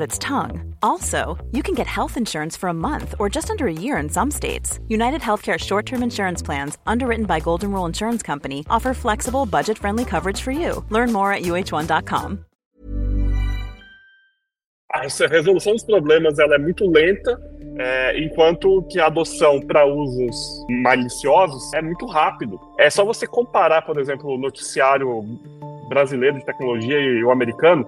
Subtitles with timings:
[0.00, 0.74] its tongue.
[0.82, 4.08] Also, you can get health insurance for a month or just under a year in
[4.08, 4.80] some states.
[4.88, 9.78] United Healthcare short term insurance plans, underwritten by Golden Rule Insurance Company, offer flexible, budget
[9.78, 10.84] friendly coverage for you.
[10.90, 12.44] Learn more at uh1.com.
[14.90, 17.38] A resolução dos problemas ela é muito lenta,
[17.78, 20.34] é, enquanto que a adoção para usos
[20.82, 22.58] maliciosos é muito rápido.
[22.78, 25.24] É só você comparar, por exemplo, o noticiário
[25.88, 27.86] brasileiro de tecnologia e o americano.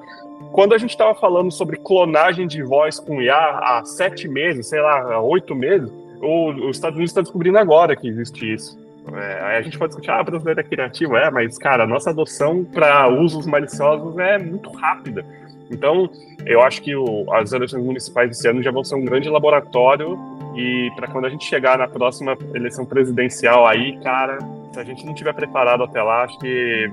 [0.52, 4.80] Quando a gente estava falando sobre clonagem de voz com IA há sete meses, sei
[4.80, 8.78] lá, há oito meses, o, os Estados Unidos está descobrindo agora que existe isso.
[9.12, 12.10] É, aí a gente pode discutir, ah, brasileiro é criativo, é, mas, cara, a nossa
[12.10, 15.24] adoção para usos maliciosos é muito rápida.
[15.70, 16.10] Então,
[16.44, 20.18] eu acho que o, as eleições municipais desse ano já vão ser um grande laboratório
[20.56, 24.38] e para quando a gente chegar na próxima eleição presidencial aí, cara,
[24.72, 26.90] se a gente não tiver preparado até lá, acho que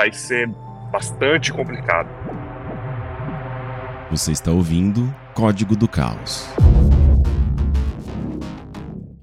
[0.00, 0.48] vai ser
[0.90, 2.08] bastante complicado.
[4.10, 6.48] Você está ouvindo Código do Caos.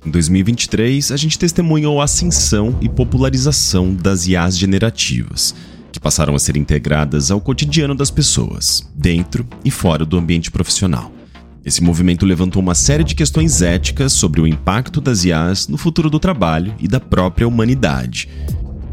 [0.06, 5.56] Em 2023, a gente testemunhou a ascensão e popularização das IAs generativas,
[5.92, 11.12] que passaram a ser integradas ao cotidiano das pessoas, dentro e fora do ambiente profissional.
[11.66, 16.08] Esse movimento levantou uma série de questões éticas sobre o impacto das IAs no futuro
[16.08, 18.30] do trabalho e da própria humanidade,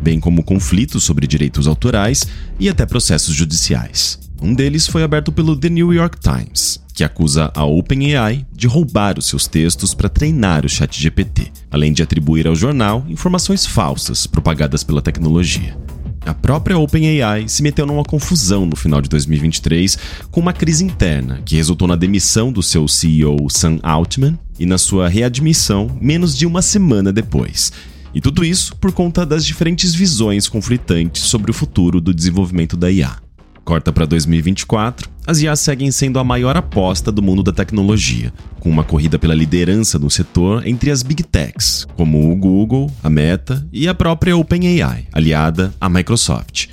[0.00, 2.27] bem como conflitos sobre direitos autorais
[2.59, 4.19] e até processos judiciais.
[4.41, 9.19] Um deles foi aberto pelo The New York Times, que acusa a OpenAI de roubar
[9.19, 14.84] os seus textos para treinar o ChatGPT, além de atribuir ao jornal informações falsas propagadas
[14.84, 15.77] pela tecnologia.
[16.26, 19.99] A própria OpenAI se meteu numa confusão no final de 2023
[20.31, 24.78] com uma crise interna que resultou na demissão do seu CEO Sam Altman e na
[24.78, 27.72] sua readmissão menos de uma semana depois.
[28.15, 32.91] E tudo isso por conta das diferentes visões conflitantes sobre o futuro do desenvolvimento da
[32.91, 33.17] IA.
[33.65, 38.69] Corta para 2024, as IAs seguem sendo a maior aposta do mundo da tecnologia, com
[38.69, 43.67] uma corrida pela liderança no setor entre as big techs, como o Google, a Meta
[43.73, 46.67] e a própria OpenAI, aliada à Microsoft,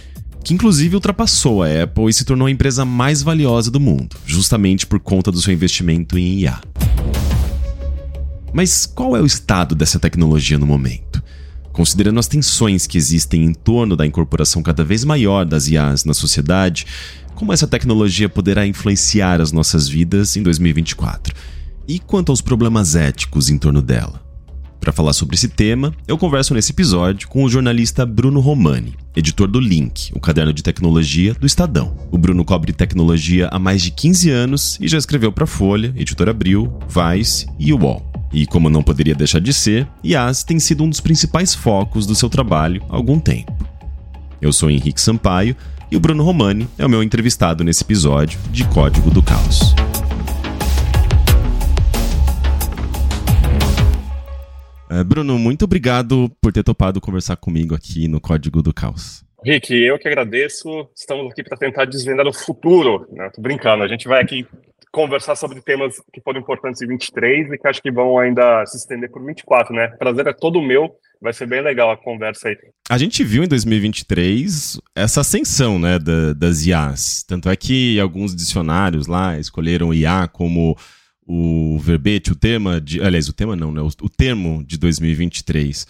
[0.43, 4.85] que inclusive ultrapassou a Apple e se tornou a empresa mais valiosa do mundo, justamente
[4.85, 6.59] por conta do seu investimento em IA.
[8.53, 11.23] Mas qual é o estado dessa tecnologia no momento?
[11.71, 16.13] Considerando as tensões que existem em torno da incorporação cada vez maior das IAs na
[16.13, 16.85] sociedade,
[17.35, 21.33] como essa tecnologia poderá influenciar as nossas vidas em 2024?
[21.87, 24.21] E quanto aos problemas éticos em torno dela?
[24.81, 29.47] Para falar sobre esse tema, eu converso nesse episódio com o jornalista Bruno Romani, editor
[29.47, 31.95] do Link, o caderno de tecnologia do Estadão.
[32.11, 36.31] O Bruno cobre tecnologia há mais de 15 anos e já escreveu para Folha, Editora
[36.31, 38.10] Abril, Vice e UOL.
[38.33, 42.15] E como não poderia deixar de ser, IAS tem sido um dos principais focos do
[42.15, 43.51] seu trabalho há algum tempo.
[44.41, 45.55] Eu sou Henrique Sampaio
[45.91, 49.75] e o Bruno Romani é o meu entrevistado nesse episódio de Código do Caos.
[54.89, 59.25] Uh, Bruno, muito obrigado por ter topado conversar comigo aqui no Código do Caos.
[59.43, 60.87] Rick, eu que agradeço.
[60.95, 63.07] Estamos aqui para tentar desvendar o futuro.
[63.11, 63.29] Né?
[63.33, 64.45] Tô brincando, a gente vai aqui
[64.91, 68.77] conversar sobre temas que foram importantes em 23 e que acho que vão ainda se
[68.77, 69.87] estender por 24, né?
[69.97, 70.91] Prazer é todo meu.
[71.21, 72.57] Vai ser bem legal a conversa aí.
[72.89, 77.23] A gente viu em 2023 essa ascensão, né, da, das IAs.
[77.27, 80.75] Tanto é que alguns dicionários lá escolheram IA como
[81.25, 85.85] o verbete, o tema de, aliás, o tema não, né, o, o termo de 2023.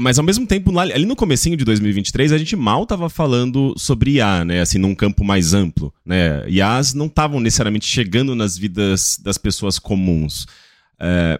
[0.00, 4.12] Mas ao mesmo tempo, ali no comecinho de 2023, a gente mal estava falando sobre
[4.12, 4.62] IA, né?
[4.62, 6.42] Assim, num campo mais amplo, né?
[6.48, 10.46] IAs não estavam necessariamente chegando nas vidas das pessoas comuns.
[10.98, 11.38] É,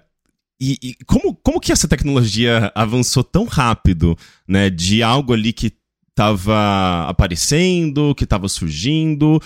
[0.61, 4.15] e, e, como, como que essa tecnologia avançou tão rápido,
[4.47, 4.69] né?
[4.69, 5.73] De algo ali que
[6.11, 9.37] estava aparecendo, que estava surgindo,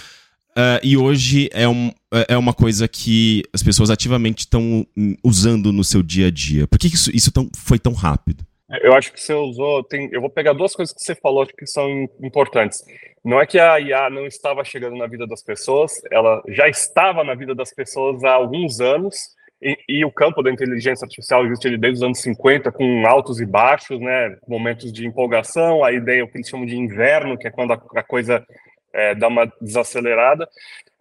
[0.57, 4.85] uh, e hoje é, um, é uma coisa que as pessoas ativamente estão
[5.23, 6.67] usando no seu dia a dia.
[6.67, 8.45] Por que isso, isso tão, foi tão rápido?
[8.83, 9.85] Eu acho que você usou.
[9.85, 12.83] Tem, eu vou pegar duas coisas que você falou que são importantes.
[13.25, 17.25] Não é que a IA não estava chegando na vida das pessoas, ela já estava
[17.25, 19.17] na vida das pessoas há alguns anos,
[19.63, 23.47] e, e o campo da inteligência artificial existe desde os anos 50, com altos e
[23.47, 27.51] baixos, né, momentos de empolgação, a ideia, o que eles chamam de inverno, que é
[27.51, 28.45] quando a, a coisa
[28.93, 30.47] é, dá uma desacelerada.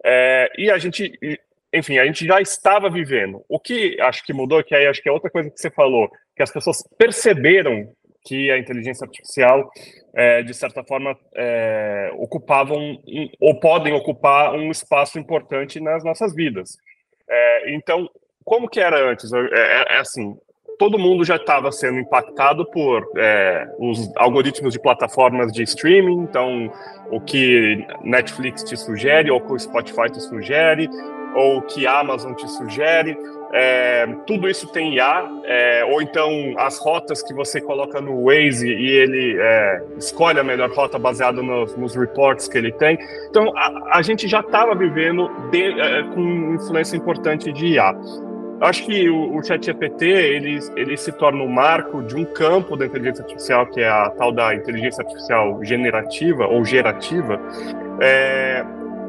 [0.02, 1.12] É, e a gente,
[1.74, 3.44] enfim, a gente já estava vivendo.
[3.48, 6.10] O que acho que mudou, que aí acho que é outra coisa que você falou,
[6.36, 7.88] que as pessoas perceberam
[8.24, 9.70] que a inteligência artificial,
[10.14, 12.98] é, de certa forma, é, um,
[13.38, 16.76] ou podem ocupar um espaço importante nas nossas vidas.
[17.28, 18.08] É, então,
[18.44, 19.30] como que era antes?
[19.32, 20.36] É, é, é assim,
[20.78, 26.72] todo mundo já estava sendo impactado por é, os algoritmos de plataformas de streaming, então
[27.10, 30.88] o que Netflix te sugere, ou o que o Spotify te sugere,
[31.34, 33.16] ou que a Amazon te sugere,
[33.56, 36.28] é, tudo isso tem IA, é, ou então
[36.58, 41.40] as rotas que você coloca no Waze e ele é, escolhe a melhor rota baseado
[41.40, 42.98] nos, nos reports que ele tem.
[43.30, 47.94] Então a, a gente já estava vivendo de, é, com influência importante de IA.
[48.60, 52.76] Acho que o, o ChatGPT ele, ele se torna o um marco de um campo
[52.76, 57.40] da inteligência artificial que é a tal da inteligência artificial generativa ou gerativa,
[58.00, 58.64] é,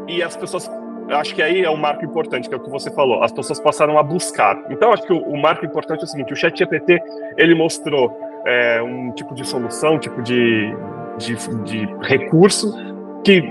[0.07, 0.69] e as pessoas
[1.09, 3.23] acho que aí é um marco importante, que é o que você falou.
[3.23, 4.63] As pessoas passaram a buscar.
[4.69, 7.01] Então, acho que o, o marco importante é o seguinte: o ChatGPT
[7.37, 8.15] ele mostrou
[8.45, 10.73] é, um tipo de solução, um tipo de,
[11.17, 12.73] de, de recurso
[13.23, 13.41] que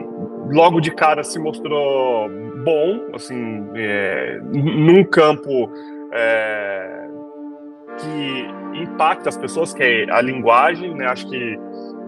[0.51, 2.29] logo de cara se mostrou
[2.65, 5.71] bom, assim, é, num campo
[6.13, 7.09] é,
[7.99, 11.07] que impacta as pessoas, que é a linguagem, né?
[11.07, 11.59] Acho que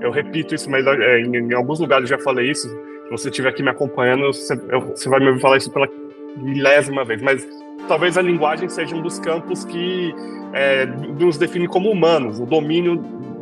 [0.00, 2.69] eu repito isso, mas é, em, em, alguns lugares eu já falei isso.
[3.06, 5.88] Se você estiver aqui me acompanhando, você, eu, você vai me ouvir falar isso pela
[6.37, 7.47] milésima vez, mas
[7.87, 10.12] talvez a linguagem seja um dos campos que
[10.53, 12.97] é, nos define como humanos, o domínio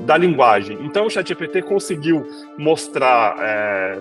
[0.05, 0.79] da linguagem.
[0.83, 2.27] Então, o ChatGPT conseguiu
[2.59, 3.99] mostrar é,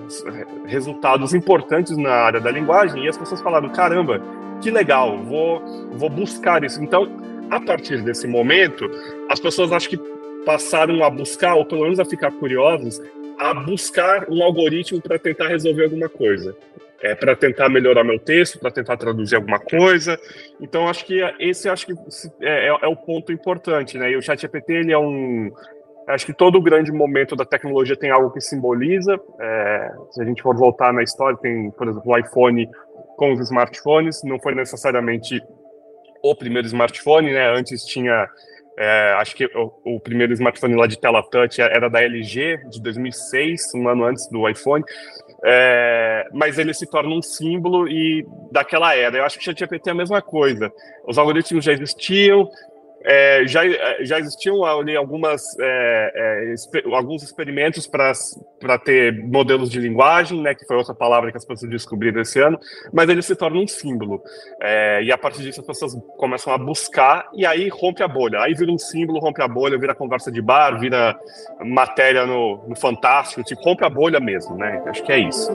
[0.66, 4.22] resultados importantes na área da linguagem e as pessoas falaram: caramba,
[4.62, 5.62] que legal, vou,
[5.94, 6.84] vou buscar isso.
[6.84, 7.10] Então,
[7.50, 8.90] a partir desse momento,
[9.30, 9.98] as pessoas acho que
[10.46, 13.02] passaram a buscar, ou pelo menos a ficar curiosas,
[13.40, 16.56] a buscar um algoritmo para tentar resolver alguma coisa.
[17.02, 20.18] É, para tentar melhorar meu texto, para tentar traduzir alguma coisa.
[20.62, 21.94] Então, acho que esse acho que
[22.42, 24.12] é, é, é o ponto importante, né?
[24.12, 25.52] E o ChatGPT ele é um,
[26.08, 29.20] Acho que todo grande momento da tecnologia tem algo que simboliza.
[29.40, 32.70] É, se a gente for voltar na história, tem, por exemplo, o iPhone
[33.16, 34.22] com os smartphones.
[34.24, 35.42] Não foi necessariamente
[36.22, 37.50] o primeiro smartphone, né?
[37.58, 38.28] Antes tinha,
[38.78, 42.82] é, acho que o, o, primeiro smartphone lá de tela touch era da LG, de
[42.82, 44.84] 2006, um ano antes do iPhone.
[45.46, 49.18] É, mas ele se torna um símbolo e daquela era.
[49.18, 50.72] Eu acho que o ChatGPT é a mesma coisa.
[51.06, 52.50] Os algoritmos já existiam,
[53.04, 59.80] é, já, é, já existiam ali algumas, é, é, alguns experimentos para ter modelos de
[59.80, 62.58] linguagem, né, que foi outra palavra que as pessoas descobriram esse ano,
[62.94, 64.22] mas ele se torna um símbolo.
[64.62, 68.40] É, e a partir disso as pessoas começam a buscar e aí rompe a bolha.
[68.40, 71.18] Aí vira um símbolo, rompe a bolha, vira conversa de bar, vira
[71.62, 74.82] matéria no, no Fantástico, tipo, rompe a bolha mesmo, né?
[74.88, 75.52] Acho que é isso.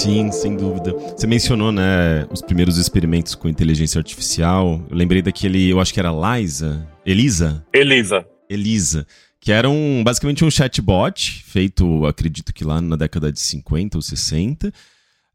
[0.00, 0.94] Sim, sem dúvida.
[1.14, 4.82] Você mencionou, né, os primeiros experimentos com inteligência artificial.
[4.88, 7.62] Eu lembrei daquele, eu acho que era Liza, Elisa?
[7.70, 8.26] Elisa.
[8.48, 9.06] Elisa,
[9.38, 14.00] que era um, basicamente um chatbot feito, acredito que lá na década de 50 ou
[14.00, 14.72] 60.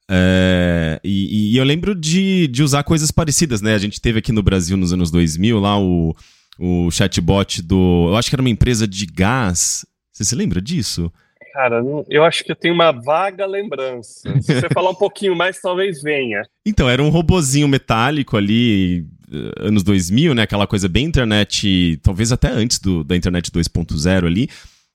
[0.09, 3.75] É, e, e, eu lembro de, de usar coisas parecidas, né?
[3.75, 6.15] A gente teve aqui no Brasil nos anos 2000 lá o,
[6.57, 8.07] o chatbot do.
[8.09, 9.85] Eu acho que era uma empresa de gás.
[10.11, 11.13] Você se lembra disso?
[11.55, 14.29] Cara, eu acho que eu tenho uma vaga lembrança.
[14.41, 16.41] Se você falar um pouquinho mais, talvez venha.
[16.65, 20.41] Então, era um robozinho metálico ali, eh, anos 2000, né?
[20.41, 24.49] Aquela coisa bem internet, talvez até antes do, da internet 2.0 ali.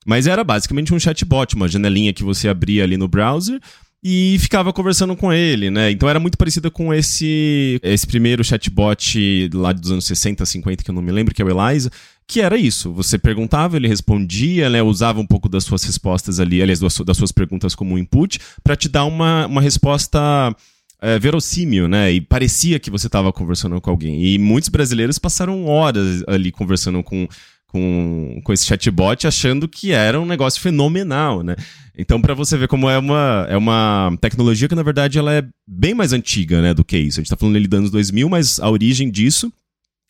[0.05, 3.59] Mas era basicamente um chatbot, uma janelinha que você abria ali no browser
[4.03, 5.89] e ficava conversando com ele, né?
[5.89, 10.89] Então era muito parecida com esse esse primeiro chatbot lá dos anos 60, 50, que
[10.89, 11.91] eu não me lembro, que é o Eliza,
[12.31, 12.93] que era isso.
[12.93, 17.31] Você perguntava, ele respondia, né, usava um pouco das suas respostas ali, aliás, das suas
[17.33, 20.55] perguntas como input, para te dar uma, uma resposta
[21.01, 22.09] é, verossímil, né?
[22.09, 24.23] E parecia que você estava conversando com alguém.
[24.23, 27.27] E muitos brasileiros passaram horas ali conversando com,
[27.67, 31.57] com, com esse chatbot, achando que era um negócio fenomenal, né?
[31.97, 35.43] Então, para você ver como é uma, é uma tecnologia que, na verdade, ela é
[35.67, 37.19] bem mais antiga, né, do que isso.
[37.19, 39.51] A gente está falando ali dos anos 2000, mas a origem disso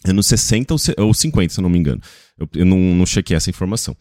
[0.05, 2.01] anos 60 ou 50, se eu não me engano.
[2.38, 3.96] Eu, eu não, não chequei essa informação.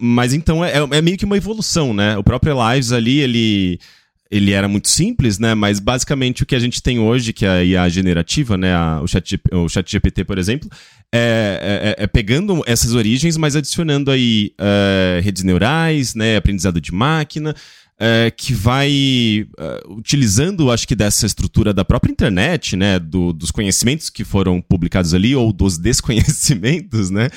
[0.00, 2.16] Mas então é, é, meio que uma evolução, né?
[2.16, 3.78] O próprio Lives ali, ele
[4.30, 5.54] ele era muito simples, né?
[5.54, 8.74] Mas basicamente o que a gente tem hoje, que é a IA generativa, né?
[8.74, 10.68] A, o, chat, o chat GPT, por exemplo,
[11.12, 16.36] é, é, é, pegando essas origens, mas adicionando aí uh, redes neurais, né?
[16.36, 17.54] Aprendizado de máquina,
[17.96, 22.98] uh, que vai uh, utilizando, acho que dessa estrutura da própria internet, né?
[22.98, 27.28] Do, dos conhecimentos que foram publicados ali, ou dos desconhecimentos, né?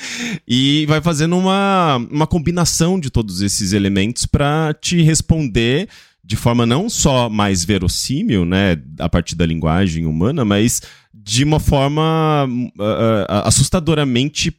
[0.46, 5.88] E vai fazendo uma, uma combinação de todos esses elementos para te responder
[6.22, 10.80] de forma não só mais verossímil, né, a partir da linguagem humana, mas
[11.12, 12.46] de uma forma
[12.78, 14.52] uh, assustadoramente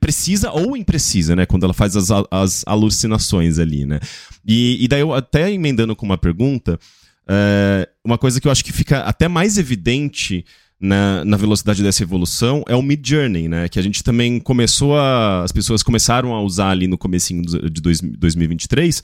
[0.00, 1.46] precisa ou imprecisa, né?
[1.46, 3.98] Quando ela faz as, as alucinações ali, né?
[4.46, 6.78] E, e daí eu até emendando com uma pergunta,
[7.24, 10.44] uh, uma coisa que eu acho que fica até mais evidente
[10.80, 13.68] na, na velocidade dessa evolução é o Mid Journey, né?
[13.68, 15.42] Que a gente também começou a.
[15.44, 19.02] As pessoas começaram a usar ali no comecinho de dois, 2023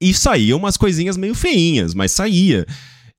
[0.00, 2.66] e saía umas coisinhas meio feinhas, mas saía.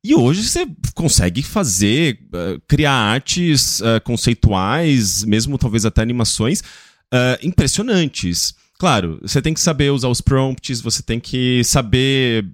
[0.03, 0.65] E hoje você
[0.95, 8.55] consegue fazer, uh, criar artes uh, conceituais, mesmo talvez até animações, uh, impressionantes.
[8.77, 12.47] Claro, você tem que saber usar os prompts, você tem que saber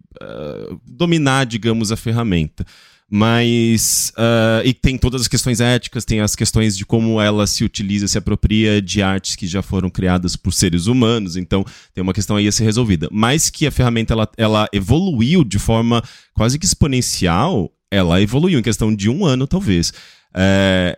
[0.83, 2.65] dominar, digamos, a ferramenta.
[3.09, 4.11] Mas.
[4.17, 8.07] Uh, e tem todas as questões éticas, tem as questões de como ela se utiliza,
[8.07, 11.37] se apropria de artes que já foram criadas por seres humanos.
[11.37, 13.07] Então, tem uma questão aí a ser resolvida.
[13.11, 18.63] Mas que a ferramenta ela, ela evoluiu de forma quase que exponencial, ela evoluiu em
[18.63, 19.93] questão de um ano, talvez.
[20.35, 20.97] É,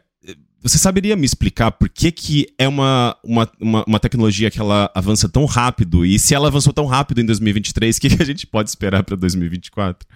[0.61, 4.91] você saberia me explicar por que, que é uma, uma, uma, uma, tecnologia que ela
[4.93, 6.05] avança tão rápido?
[6.05, 9.03] E se ela avançou tão rápido em 2023, o que, que a gente pode esperar
[9.03, 10.07] para 2024?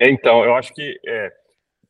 [0.00, 1.32] Então, eu acho que é,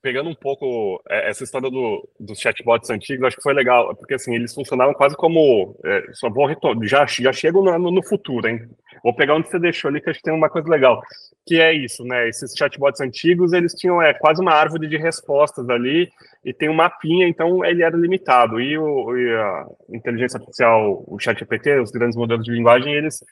[0.03, 4.15] pegando um pouco é, essa história do, dos chatbots antigos, acho que foi legal, porque
[4.15, 5.77] assim, eles funcionavam quase como.
[5.85, 8.69] É, só vou retorno, já, já chego no, no, futuro, hein?
[9.03, 11.01] Vou pegar onde você deixou ali, que acho que tem uma coisa legal.
[11.47, 12.29] Que é isso, né?
[12.29, 16.09] Esses chatbots antigos, eles tinham é, quase uma árvore de respostas ali,
[16.45, 18.61] e tem um mapinha, então ele era limitado.
[18.61, 23.23] E, o, e a inteligência artificial, o chat GPT, os grandes modelos de linguagem, eles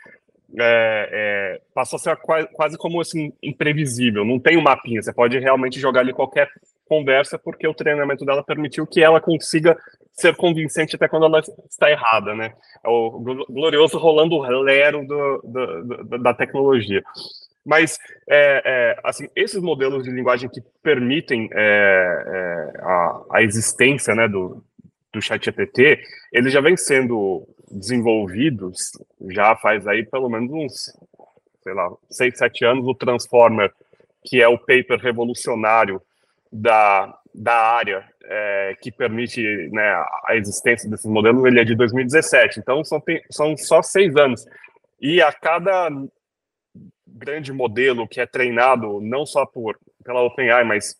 [0.56, 4.24] é, é, passou a ser quase, quase, como assim, imprevisível.
[4.24, 6.48] Não tem um mapinha, você pode realmente jogar ali qualquer
[6.88, 9.76] conversa, porque o treinamento dela permitiu que ela consiga
[10.12, 12.54] ser convincente até quando ela está errada, né?
[12.84, 13.10] É o
[13.48, 17.02] glorioso rolando lero do, do, do, da tecnologia.
[17.64, 24.14] Mas, é, é, assim, esses modelos de linguagem que permitem é, é, a, a, existência
[24.14, 24.64] né, do,
[25.12, 26.00] do chat GPT,
[26.32, 28.92] eles já vêm sendo desenvolvidos
[29.30, 30.96] já faz aí pelo menos uns,
[31.62, 33.72] sei lá, seis, sete anos, o Transformer,
[34.24, 36.00] que é o paper revolucionário
[36.50, 42.60] da, da área é, que permite né, a existência desses modelos, ele é de 2017,
[42.60, 44.44] então são, são só seis anos.
[45.00, 45.88] E a cada
[47.06, 50.96] grande modelo que é treinado não só por, pela OpenAI, mas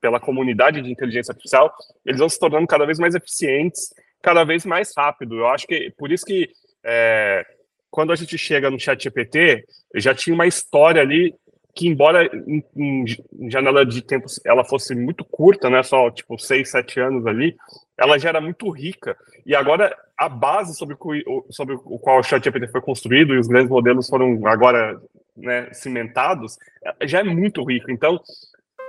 [0.00, 1.72] pela comunidade de inteligência artificial,
[2.04, 3.92] eles vão se tornando cada vez mais eficientes
[4.22, 5.36] cada vez mais rápido.
[5.36, 6.48] Eu acho que por isso que
[6.84, 7.44] é,
[7.90, 9.64] quando a gente chega no chat GPT,
[9.96, 11.34] já tinha uma história ali
[11.74, 16.70] que, embora em, em, janela de tempo ela fosse muito curta, né, só tipo seis,
[16.70, 17.56] sete anos ali,
[17.98, 19.16] ela já era muito rica.
[19.44, 23.38] E agora a base sobre o, sobre o qual o chat GPT foi construído e
[23.38, 25.00] os grandes modelos foram agora
[25.36, 26.58] né, cimentados,
[27.04, 27.90] já é muito rico.
[27.90, 28.20] Então,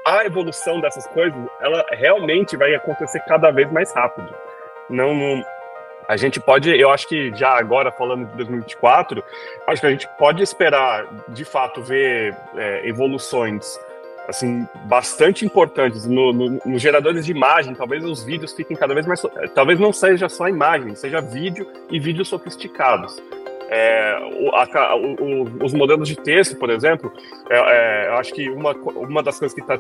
[0.06, 4.34] a evolução dessas coisas, ela realmente vai acontecer cada vez mais rápido
[4.90, 5.46] não, não,
[6.08, 9.24] a gente pode, eu acho que já agora falando de 2024,
[9.68, 13.80] acho que a gente pode esperar de fato ver é, evoluções
[14.28, 17.74] assim bastante importantes no, no, nos geradores de imagem.
[17.76, 19.22] Talvez os vídeos fiquem cada vez mais,
[19.54, 23.22] talvez não seja só imagem, seja vídeo e vídeos sofisticados.
[23.70, 27.12] É, o, a, o, os modelos de texto, por exemplo,
[27.50, 29.80] é, é, eu acho que uma, uma das coisas que está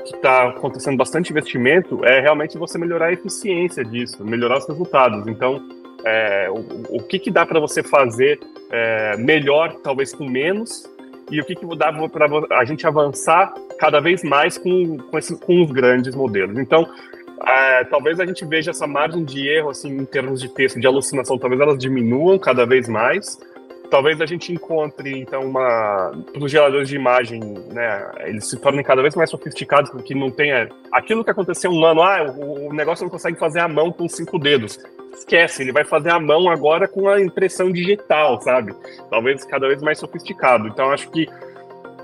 [0.00, 5.26] que está acontecendo bastante investimento é realmente você melhorar a eficiência disso, melhorar os resultados.
[5.26, 5.62] Então,
[6.04, 8.40] é, o, o, que, que dá para você fazer
[8.70, 10.88] é, melhor, talvez com menos,
[11.30, 12.26] e o que, que dá para
[12.58, 16.58] a gente avançar cada vez mais com, com, com os grandes modelos.
[16.58, 16.88] Então,
[17.46, 20.86] é, talvez a gente veja essa margem de erro assim, em termos de texto, de
[20.86, 23.38] alucinação, talvez elas diminuam cada vez mais,
[23.90, 26.12] talvez a gente encontre, então, uma.
[26.32, 27.40] Para os geradores de imagem,
[27.72, 28.10] né?
[28.20, 30.52] Eles se tornem cada vez mais sofisticados, porque não tem.
[30.92, 34.08] Aquilo que aconteceu um ano, ah, o, o negócio não consegue fazer a mão com
[34.08, 34.78] cinco dedos.
[35.12, 38.72] Esquece, ele vai fazer a mão agora com a impressão digital, sabe?
[39.10, 40.68] Talvez cada vez mais sofisticado.
[40.68, 41.28] Então, acho que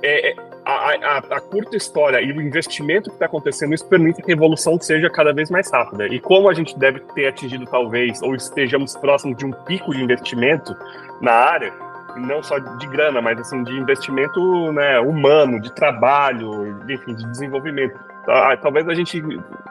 [0.03, 0.37] é, é
[0.67, 4.35] a, a, a, curta história e o investimento que está acontecendo, isso permite que a
[4.35, 6.09] evolução seja cada vez mais rápida.
[6.09, 10.03] E como a gente deve ter atingido, talvez, ou estejamos próximos de um pico de
[10.03, 10.77] investimento
[11.23, 11.73] na área,
[12.17, 17.97] não só de grana, mas assim, de investimento né, humano, de trabalho, enfim, de desenvolvimento.
[18.29, 19.23] Ah, talvez a gente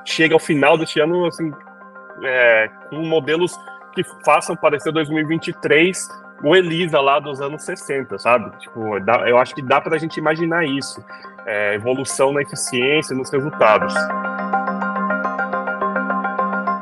[0.06, 1.52] chegue ao final deste ano assim,
[2.24, 3.54] é, com modelos
[3.94, 8.52] que façam parecer 2023 o Elisa lá dos anos 60, sabe?
[8.60, 11.04] Tipo, eu acho que dá para a gente imaginar isso.
[11.46, 13.94] É, evolução na eficiência, nos resultados.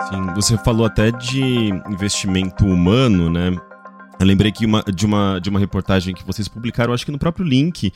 [0.09, 3.55] Sim, você falou até de investimento humano, né?
[4.19, 7.19] Eu lembrei que uma, de, uma, de uma reportagem que vocês publicaram, acho que no
[7.19, 7.91] próprio link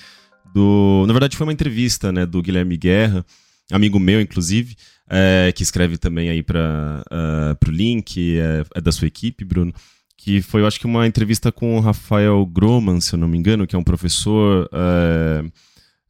[0.54, 1.06] do.
[1.08, 3.26] Na verdade, foi uma entrevista né, do Guilherme Guerra,
[3.72, 4.76] amigo meu, inclusive,
[5.10, 9.74] é, que escreve também aí para uh, o link, é, é da sua equipe, Bruno
[10.18, 13.38] que foi, eu acho que uma entrevista com o Rafael Groman, se eu não me
[13.38, 15.46] engano, que é um professor, é,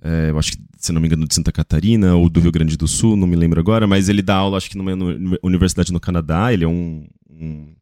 [0.02, 2.52] é, eu acho que, se eu não me engano, de Santa Catarina ou do Rio
[2.52, 4.92] Grande do Sul, não me lembro agora, mas ele dá aula, acho que numa
[5.44, 7.76] universidade no Canadá, ele é um, um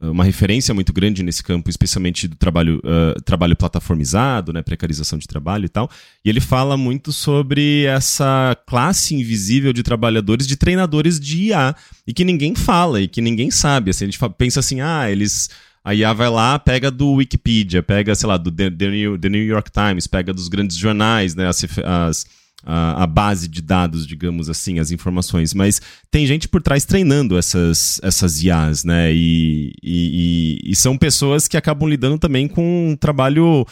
[0.00, 5.26] uma referência muito grande nesse campo, especialmente do trabalho, uh, trabalho plataformizado, né, precarização de
[5.26, 5.90] trabalho e tal.
[6.24, 11.74] E ele fala muito sobre essa classe invisível de trabalhadores, de treinadores de IA,
[12.06, 13.90] e que ninguém fala e que ninguém sabe.
[13.90, 15.48] Assim, a gente pensa assim, ah, eles
[15.82, 19.44] a IA vai lá, pega do Wikipedia, pega, sei lá, do The, New, The New
[19.44, 22.26] York Times, pega dos grandes jornais, né, as, as
[22.64, 25.54] a, a, base de dados, digamos assim, as informações.
[25.54, 29.12] Mas tem gente por trás treinando essas, essas IAs, né?
[29.12, 33.66] E, e, e, são pessoas que acabam lidando também com um trabalho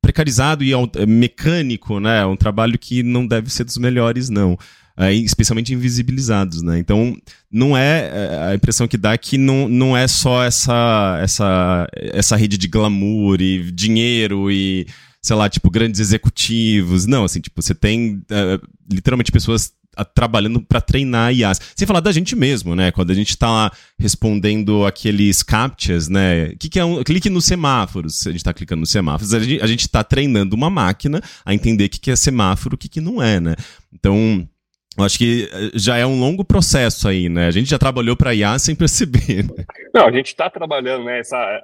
[0.00, 2.26] precarizado e é, mecânico, né?
[2.26, 4.58] Um trabalho que não deve ser dos melhores, não.
[4.94, 6.78] É, especialmente invisibilizados, né?
[6.78, 7.16] Então,
[7.50, 11.86] não é, é a impressão que dá é que não, não é só essa, essa,
[11.94, 14.86] essa rede de glamour e dinheiro e
[15.22, 17.06] sei lá, tipo, grandes executivos.
[17.06, 19.72] Não, assim, tipo, você tem uh, literalmente pessoas
[20.14, 21.60] trabalhando para treinar IAs.
[21.76, 22.90] Sem falar da gente mesmo, né?
[22.90, 26.54] Quando a gente tá lá respondendo aqueles captchas, né?
[26.58, 27.02] Que, que é um.
[27.04, 28.26] Clique nos semáforos.
[28.26, 29.34] A gente tá clicando nos semáforos.
[29.34, 32.74] A gente, a gente tá treinando uma máquina a entender o que, que é semáforo
[32.74, 33.54] e o que, que não é, né?
[33.92, 34.48] Então.
[34.94, 37.46] Eu acho que eh, já é um longo processo aí, né?
[37.46, 39.42] A gente já trabalhou para IA sem perceber.
[39.44, 39.64] Né?
[39.94, 41.18] Não, a gente está trabalhando, né?
[41.18, 41.62] Essa,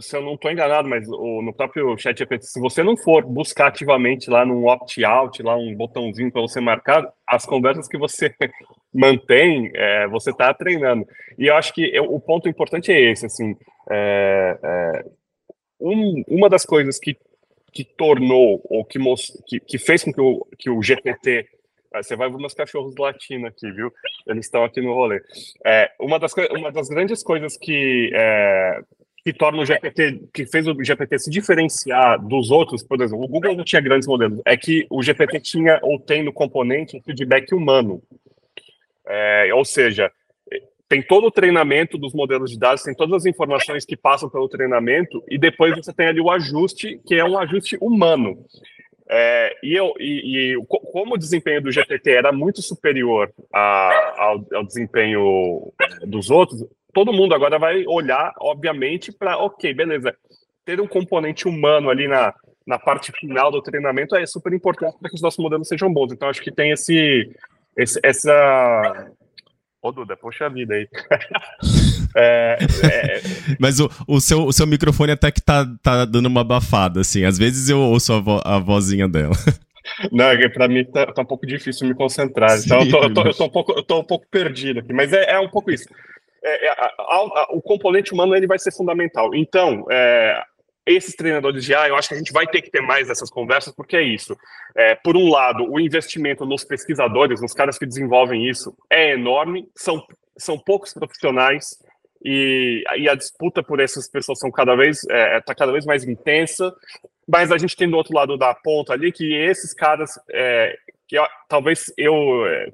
[0.00, 3.24] se eu não estou enganado, mas o, no próprio chat GPT, se você não for
[3.24, 8.34] buscar ativamente lá no opt-out, lá um botãozinho para você marcar, as conversas que você
[8.92, 11.06] mantém, é, você está treinando.
[11.38, 13.56] E eu acho que eu, o ponto importante é esse, assim,
[13.90, 15.04] é, é
[15.80, 17.16] um, uma das coisas que,
[17.72, 21.46] que tornou, ou que, most, que, que fez com que o, que o GPT
[21.94, 23.92] você vai ver meus cachorros latindo aqui, viu?
[24.26, 25.22] Eles estão aqui no rolê.
[25.64, 28.80] É, uma, das, uma das grandes coisas que é,
[29.28, 33.28] que torna o GPT, que fez o GPT se diferenciar dos outros, por exemplo, o
[33.28, 37.02] Google não tinha grandes modelos, é que o GPT tinha ou tem no componente um
[37.02, 38.02] feedback humano.
[39.06, 40.10] É, ou seja,
[40.88, 44.48] tem todo o treinamento dos modelos de dados, tem todas as informações que passam pelo
[44.48, 48.42] treinamento, e depois você tem ali o ajuste, que é um ajuste humano.
[49.10, 54.46] É, e, eu, e, e, como o desempenho do GPT era muito superior a, ao,
[54.54, 55.70] ao, desempenho
[56.06, 60.14] dos outros, todo mundo agora vai olhar, obviamente, para, ok, beleza,
[60.64, 62.34] ter um componente humano ali na,
[62.66, 66.12] na parte final do treinamento é super importante para que os nossos modelos sejam bons.
[66.12, 67.30] Então, acho que tem esse,
[67.76, 69.10] esse essa.
[69.80, 70.88] Ô, Duda, poxa vida aí.
[72.16, 73.20] é, é...
[73.58, 77.24] Mas o, o, seu, o seu microfone até que tá, tá dando uma abafada, assim.
[77.24, 79.34] Às vezes eu ouço a, vo, a vozinha dela.
[80.12, 82.50] Não, é para mim tá, tá, um pouco difícil me concentrar.
[82.58, 84.80] Sim, então eu tô, eu, tô, eu tô, um pouco, eu tô um pouco perdido
[84.80, 84.92] aqui.
[84.92, 85.88] Mas é, é um pouco isso
[86.42, 89.34] é, é, a, a, o componente humano ele vai ser fundamental.
[89.34, 90.42] Então, é,
[90.86, 93.30] esses treinadores de IA, eu acho que a gente vai ter que ter mais dessas
[93.30, 94.36] conversas, porque é isso.
[94.74, 99.68] É, por um lado, o investimento nos pesquisadores, nos caras que desenvolvem isso, é enorme,
[99.76, 100.02] são,
[100.36, 101.78] são poucos profissionais,
[102.24, 105.84] e, e a disputa por essas pessoas são cada vez está é, tá cada vez
[105.84, 106.74] mais intensa,
[107.26, 110.76] mas a gente tem do outro lado da ponta ali que esses caras é,
[111.08, 112.14] que eu, talvez eu,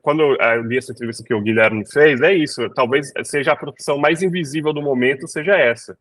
[0.03, 3.97] quando eu li essa entrevista que o Guilherme fez, é isso, talvez seja a profissão
[3.97, 5.97] mais invisível do momento, seja essa.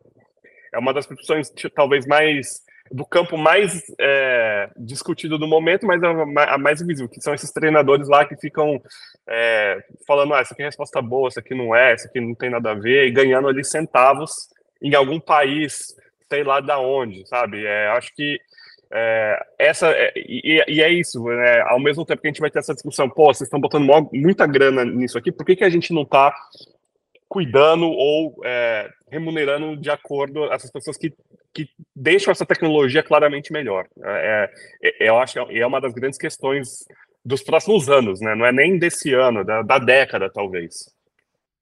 [0.74, 6.54] É uma das profissões, talvez, mais do campo mais é, discutido do momento, mas a,
[6.56, 8.82] a, mais invisível, que são esses treinadores lá que ficam
[9.28, 12.36] é, falando, ah, essa aqui é resposta boa, essa aqui não é, essa aqui não
[12.36, 14.50] tem nada a ver, e ganhando ali centavos
[14.82, 15.96] em algum país,
[16.30, 17.66] sei lá da onde, sabe?
[17.66, 18.40] É, acho que
[18.96, 21.62] é, essa é, e, e, é isso, né?
[21.62, 24.46] Ao mesmo tempo que a gente vai ter essa discussão, pô, vocês estão botando muita
[24.46, 26.32] grana nisso aqui, por que, que a gente não está
[27.28, 31.12] cuidando ou é, remunerando de acordo essas pessoas que,
[31.52, 33.88] que deixam essa tecnologia claramente melhor.
[34.04, 34.52] É,
[34.84, 36.86] é, eu acho que é uma das grandes questões
[37.26, 38.36] dos próximos anos, né?
[38.36, 40.94] Não é nem desse ano, da, da década, talvez.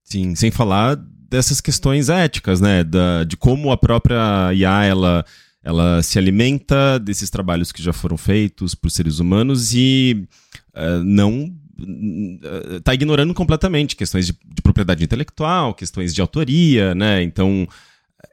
[0.03, 2.83] Sim, sem falar dessas questões éticas, né?
[2.83, 5.25] Da, de como a própria IA ela,
[5.63, 10.27] ela se alimenta desses trabalhos que já foram feitos por seres humanos e
[10.75, 11.53] uh, não
[12.77, 17.23] está ignorando completamente questões de, de, propriedade intelectual, questões de autoria, né?
[17.23, 17.67] Então,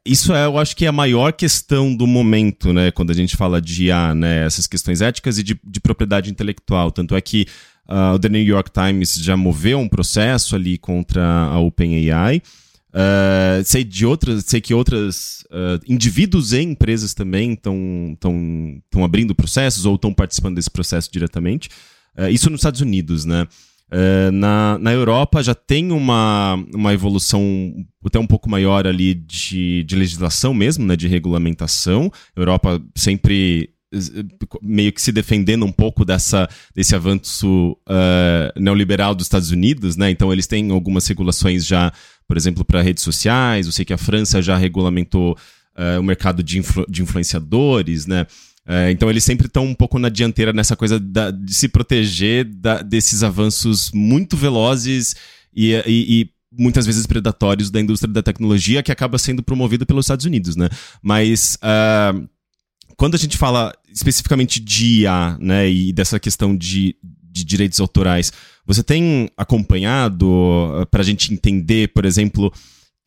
[0.05, 2.91] isso é, eu acho que é a maior questão do momento, né?
[2.91, 4.45] Quando a gente fala de IA, né?
[4.45, 6.91] Essas questões éticas e de, de propriedade intelectual.
[6.91, 7.47] Tanto é que
[7.89, 12.43] uh, o The New York Times já moveu um processo ali contra a OpenAI.
[12.89, 18.17] Uh, sei de outras, sei que outras uh, indivíduos e empresas também estão
[19.05, 21.69] abrindo processos ou estão participando desse processo diretamente.
[22.17, 23.47] Uh, isso nos Estados Unidos, né?
[24.35, 27.43] Na, na Europa já tem uma, uma evolução
[28.05, 32.13] até um pouco maior ali de, de legislação mesmo, né, de regulamentação.
[32.37, 33.71] A Europa sempre
[34.61, 40.11] meio que se defendendo um pouco dessa, desse avanço uh, neoliberal dos Estados Unidos, né?
[40.11, 41.93] Então eles têm algumas regulações já,
[42.29, 43.67] por exemplo, para redes sociais.
[43.67, 45.37] Eu sei que a França já regulamentou
[45.77, 48.27] uh, o mercado de, influ de influenciadores, né?
[48.71, 52.45] É, então eles sempre estão um pouco na dianteira nessa coisa da, de se proteger
[52.45, 55.17] da, desses avanços muito velozes
[55.57, 60.05] e, e, e, muitas vezes predatórios da indústria da tecnologia que acaba sendo promovido pelos
[60.05, 60.69] Estados Unidos, né?
[61.03, 62.29] Mas uh,
[62.95, 68.33] quando a gente fala especificamente de IA, né, e dessa questão de, de direitos autorais,
[68.69, 72.53] você tem acompanhado uh, para a gente entender, por exemplo,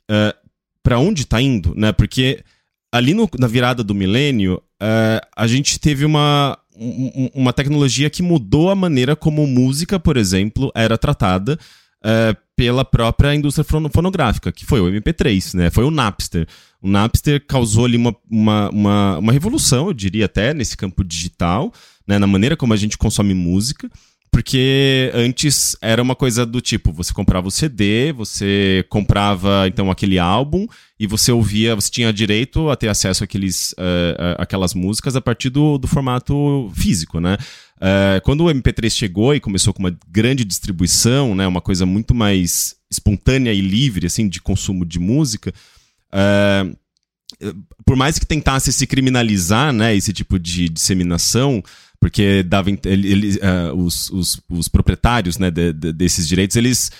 [0.09, 0.49] uh,
[0.81, 1.91] para onde está indo, né?
[1.91, 2.43] Porque
[2.91, 8.23] ali no, na virada do milênio, uh, a gente teve uma, um, uma tecnologia que
[8.23, 11.59] mudou a maneira como música, por exemplo, era tratada
[12.03, 15.69] uh, pela própria indústria fonográfica, que foi o MP3, né?
[15.69, 16.47] Foi o Napster.
[16.81, 21.71] O Napster causou ali uma, uma, uma, uma revolução, eu diria até, nesse campo digital,
[22.07, 22.17] né?
[22.17, 23.89] na maneira como a gente consome música.
[24.31, 30.17] Porque antes era uma coisa do tipo, você comprava o CD, você comprava então aquele
[30.17, 30.65] álbum
[30.97, 35.49] e você ouvia, você tinha direito a ter acesso àqueles, uh, àquelas músicas a partir
[35.49, 37.37] do, do formato físico, né?
[37.75, 42.15] Uh, quando o MP3 chegou e começou com uma grande distribuição, né, uma coisa muito
[42.15, 45.53] mais espontânea e livre assim de consumo de música,
[46.13, 46.77] uh,
[47.85, 51.61] por mais que tentasse se criminalizar, né, esse tipo de disseminação,
[52.01, 56.91] porque dava ele, ele, uh, os, os, os, proprietários né, de, de, desses direitos, eles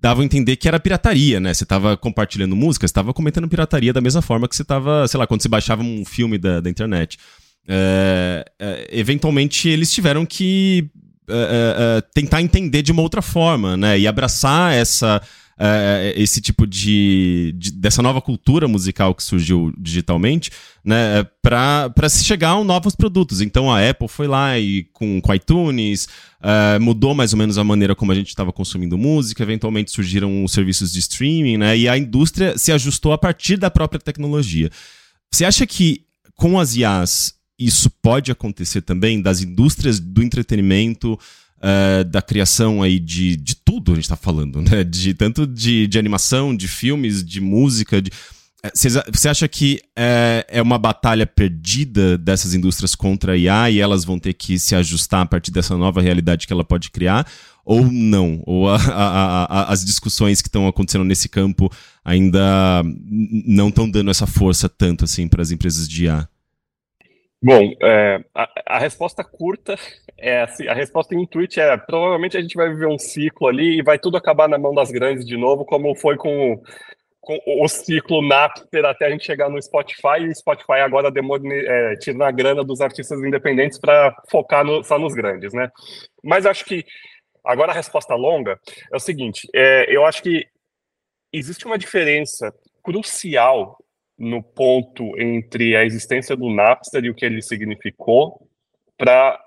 [0.00, 1.54] davam a entender que era pirataria, né?
[1.54, 5.18] Você estava compartilhando música, você estava cometendo pirataria da mesma forma que você estava, sei
[5.18, 7.18] lá, quando você baixava um filme da, da internet.
[7.68, 10.90] É, é, eventualmente eles tiveram que
[11.28, 13.98] é, tentar entender de uma outra forma, né?
[13.98, 15.22] E abraçar essa
[15.58, 20.50] é, esse tipo de, de, dessa nova cultura musical que surgiu digitalmente,
[20.84, 23.40] né, para se chegar a novos produtos.
[23.40, 26.08] Então a Apple foi lá e com, com iTunes
[26.40, 29.42] é, mudou mais ou menos a maneira como a gente estava consumindo música.
[29.42, 33.70] Eventualmente surgiram os serviços de streaming, né, e a indústria se ajustou a partir da
[33.70, 34.70] própria tecnologia.
[35.32, 36.04] Você acha que
[36.36, 41.18] com as IAs isso pode acontecer também das indústrias do entretenimento
[41.58, 44.84] uh, da criação aí de, de tudo a gente está falando, né?
[44.84, 48.00] De, tanto de, de animação, de filmes, de música.
[48.00, 48.10] De...
[48.74, 54.04] Você acha que é, é uma batalha perdida dessas indústrias contra a IA e elas
[54.04, 57.26] vão ter que se ajustar a partir dessa nova realidade que ela pode criar?
[57.64, 58.42] Ou não?
[58.46, 61.70] Ou a, a, a, as discussões que estão acontecendo nesse campo
[62.04, 62.82] ainda
[63.46, 66.28] não estão dando essa força tanto assim para as empresas de IA?
[67.40, 69.76] Bom, é, a, a, resposta curta
[70.16, 73.78] é assim, a resposta em tweet é provavelmente a gente vai viver um ciclo ali
[73.78, 76.60] e vai tudo acabar na mão das grandes de novo, como foi com,
[77.20, 81.94] com o ciclo Napster até a gente chegar no Spotify, e o Spotify agora é,
[81.96, 85.70] tirando a grana dos artistas independentes para focar no, só nos grandes, né?
[86.24, 86.84] Mas acho que
[87.44, 88.58] agora a resposta longa
[88.92, 90.44] é o seguinte, é, eu acho que
[91.32, 93.78] existe uma diferença crucial
[94.18, 98.48] no ponto entre a existência do Napster e o que ele significou
[98.96, 99.40] para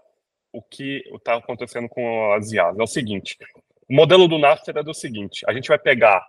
[0.54, 2.78] o que está acontecendo com as IAs.
[2.78, 3.38] É o seguinte,
[3.90, 6.26] o modelo do Napster é do seguinte, a gente vai pegar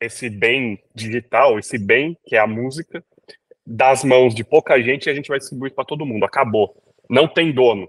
[0.00, 3.02] esse bem digital, esse bem que é a música,
[3.66, 6.24] das mãos de pouca gente e a gente vai distribuir para todo mundo.
[6.24, 6.76] Acabou.
[7.10, 7.88] Não tem dono.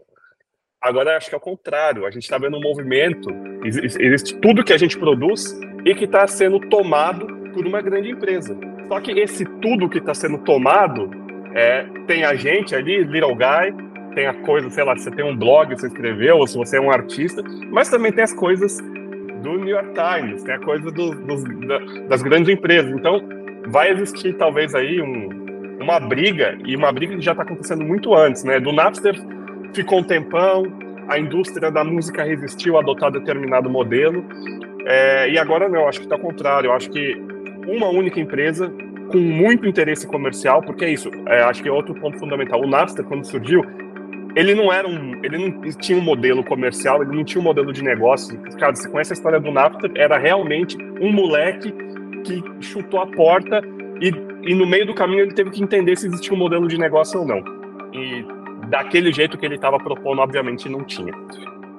[0.82, 2.06] Agora acho que é o contrário.
[2.06, 3.30] A gente está vendo um movimento.
[3.64, 5.54] Existe tudo que a gente produz
[5.86, 8.58] e que está sendo tomado por uma grande empresa.
[8.88, 11.10] Só que esse tudo que está sendo tomado
[11.54, 15.26] é, tem a gente ali, Little Guy, tem a coisa, sei lá, se você tem
[15.26, 18.80] um blog, você escreveu, ou se você é um artista, mas também tem as coisas
[19.44, 21.14] do New York Times, tem a coisa do,
[21.68, 22.92] da, das grandes empresas.
[22.92, 23.22] Então,
[23.68, 25.30] vai existir talvez aí um,
[25.80, 28.60] uma briga, e uma briga que já está acontecendo muito antes, né?
[28.60, 29.16] Do Napster
[29.74, 30.64] ficou um tempão,
[31.08, 34.26] a indústria da música resistiu a adotar determinado modelo,
[34.86, 37.27] é, e agora não, acho que está ao contrário, eu acho que
[37.68, 38.72] uma única empresa
[39.12, 42.62] com muito interesse comercial, porque é isso, é, acho que é outro ponto fundamental.
[42.62, 43.64] O Napster, quando surgiu,
[44.36, 45.24] ele não era um.
[45.24, 48.40] Ele não tinha um modelo comercial, ele não tinha um modelo de negócio.
[48.60, 49.92] Cara, você conhece a história do Napster?
[49.96, 51.74] Era realmente um moleque
[52.24, 53.62] que chutou a porta
[54.02, 54.12] e,
[54.44, 57.22] e no meio do caminho ele teve que entender se existia um modelo de negócio
[57.22, 57.44] ou não.
[57.94, 58.26] E
[58.68, 61.14] daquele jeito que ele estava propondo, obviamente não tinha.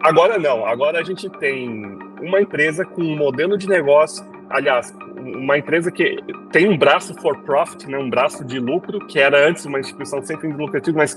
[0.03, 4.93] Agora não, agora a gente tem uma empresa com um modelo de negócio, aliás,
[5.37, 6.19] uma empresa que
[6.51, 10.23] tem um braço for profit, né, um braço de lucro, que era antes uma instituição
[10.23, 11.17] sem fins lucrativos, mas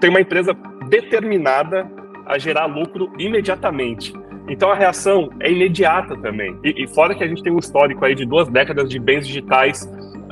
[0.00, 0.56] tem uma empresa
[0.88, 1.90] determinada
[2.26, 4.12] a gerar lucro imediatamente.
[4.48, 6.56] Então a reação é imediata também.
[6.64, 9.26] E, e, fora que a gente tem um histórico aí de duas décadas de bens
[9.26, 9.88] digitais,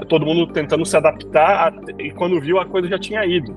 [0.08, 3.54] todo mundo tentando se adaptar, a, e quando viu a coisa já tinha ido.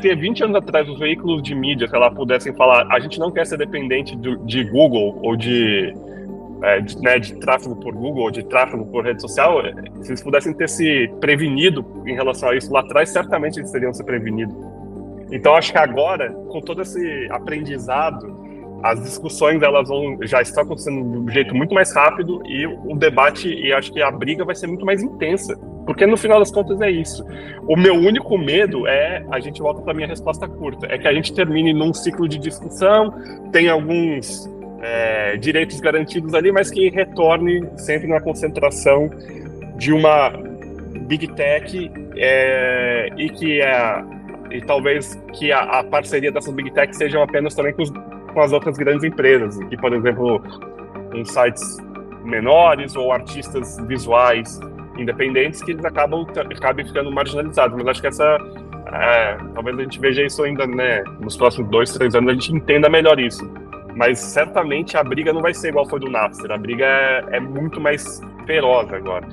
[0.00, 3.32] Se 20 anos atrás os veículos de mídia, sei lá, pudessem falar, a gente não
[3.32, 5.92] quer ser dependente de, de Google ou de,
[6.62, 9.62] é, de, né, de tráfego por Google de tráfego por rede social,
[10.02, 13.92] se eles pudessem ter se prevenido em relação a isso lá atrás, certamente eles teriam
[13.92, 14.54] se prevenido.
[15.30, 18.46] Então acho que agora, com todo esse aprendizado,
[18.82, 22.94] as discussões elas vão já estão acontecendo de um jeito muito mais rápido e o
[22.96, 26.50] debate e acho que a briga vai ser muito mais intensa, porque no final das
[26.50, 27.24] contas é isso.
[27.68, 31.12] O meu único medo é a gente volta para minha resposta curta, é que a
[31.12, 33.12] gente termine num ciclo de discussão,
[33.50, 34.48] tem alguns
[34.86, 39.10] é, direitos garantidos ali, mas que retorne sempre na concentração
[39.76, 40.30] de uma
[41.08, 44.04] big tech é, e que é
[44.50, 48.40] e talvez que a, a, parceria dessas big tech sejam apenas também com, os, com
[48.40, 50.40] as outras grandes empresas, que, por exemplo,
[51.12, 51.78] em sites
[52.24, 54.60] menores ou artistas visuais
[54.96, 56.24] independentes que eles acabam
[56.56, 57.76] acabem ficando marginalizados.
[57.76, 58.38] Mas acho que essa
[58.92, 61.02] é, talvez a gente veja isso ainda, né?
[61.20, 63.44] Nos próximos dois, três anos a gente entenda melhor isso.
[63.96, 66.52] Mas certamente a briga não vai ser igual foi do Napster.
[66.52, 69.26] A briga é, é muito mais feroz agora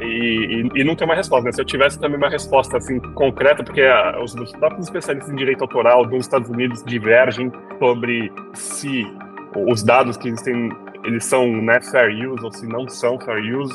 [0.00, 1.46] e, e, e, não tem uma resposta.
[1.46, 1.52] Né?
[1.52, 5.36] Se eu tivesse também uma resposta assim concreta, porque a, os, os, próprios especialistas em
[5.36, 9.06] direito autoral dos Estados Unidos divergem sobre se
[9.54, 10.70] os dados que existem
[11.04, 13.74] eles são né, fair use ou se não são fair use.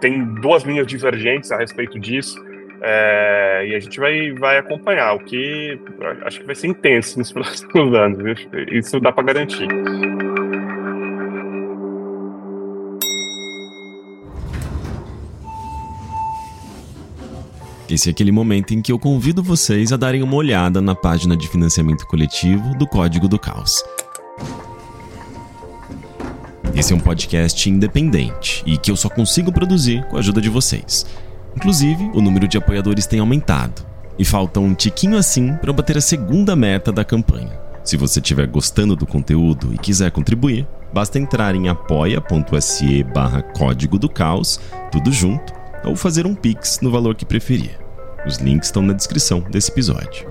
[0.00, 2.40] Tem duas linhas divergentes a respeito disso.
[2.82, 5.78] É, e a gente vai, vai acompanhar, o que
[6.22, 8.46] acho que vai ser intenso nos próximos anos.
[8.70, 9.68] Isso dá para garantir.
[17.88, 21.36] Esse é aquele momento em que eu convido vocês a darem uma olhada na página
[21.36, 23.82] de financiamento coletivo do Código do Caos.
[26.72, 30.48] Esse é um podcast independente e que eu só consigo produzir com a ajuda de
[30.48, 31.04] vocês.
[31.56, 33.84] Inclusive, o número de apoiadores tem aumentado
[34.18, 37.58] e falta um tiquinho assim para bater a segunda meta da campanha.
[37.82, 43.98] Se você estiver gostando do conteúdo e quiser contribuir, basta entrar em apoia.se barra código
[43.98, 44.60] do caos,
[44.92, 45.52] tudo junto,
[45.84, 47.78] ou fazer um Pix no valor que preferir.
[48.26, 50.28] Os links estão na descrição desse episódio.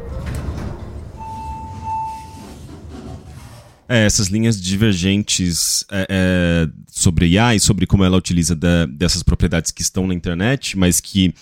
[3.89, 9.23] É, essas linhas divergentes é, é, sobre IA e sobre como ela utiliza da, dessas
[9.23, 11.33] propriedades que estão na internet, mas que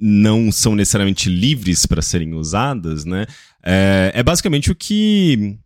[0.00, 3.26] não são necessariamente livres para serem usadas, né?
[3.62, 5.58] É, é basicamente o que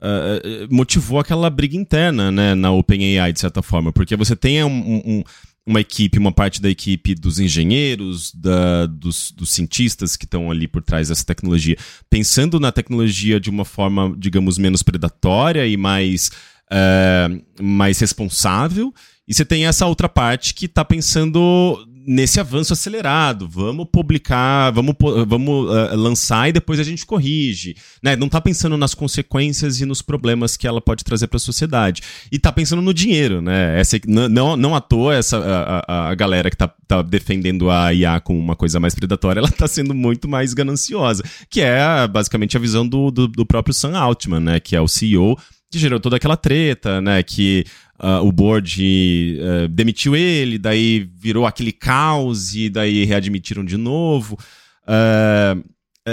[0.00, 5.02] uh, motivou aquela briga interna né, na OpenAI, de certa forma, porque você tem um,
[5.04, 5.24] um,
[5.68, 10.66] uma equipe, uma parte da equipe dos engenheiros, da, dos, dos, cientistas que estão ali
[10.66, 11.76] por trás dessa tecnologia,
[12.08, 16.30] pensando na tecnologia de uma forma, digamos, menos predatória e mais,
[16.72, 18.94] uh, mais responsável.
[19.28, 23.46] E você tem essa outra parte que está pensando nesse avanço acelerado.
[23.46, 24.94] Vamos publicar, vamos,
[25.26, 27.76] vamos uh, lançar e depois a gente corrige.
[28.02, 28.16] Né?
[28.16, 32.00] Não está pensando nas consequências e nos problemas que ela pode trazer para a sociedade.
[32.32, 33.42] E está pensando no dinheiro.
[33.42, 33.78] Né?
[33.78, 38.18] Essa, não, não à toa essa, a, a galera que está tá defendendo a IA
[38.20, 41.22] como uma coisa mais predatória, ela está sendo muito mais gananciosa.
[41.50, 44.60] Que é basicamente a visão do, do, do próprio Sam Altman, né?
[44.60, 45.36] que é o CEO
[45.70, 47.22] que gerou toda aquela treta, né?
[47.22, 47.64] Que
[47.98, 54.38] uh, o board uh, demitiu ele, daí virou aquele caos e daí readmitiram de novo.
[54.84, 55.62] Uh,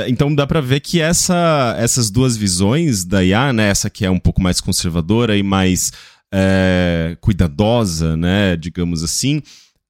[0.08, 3.70] então dá para ver que essa, essas duas visões da IA, né?
[3.70, 5.94] Essa que é um pouco mais conservadora e mais
[7.22, 8.58] cuidadosa, né?
[8.58, 9.42] Digamos assim.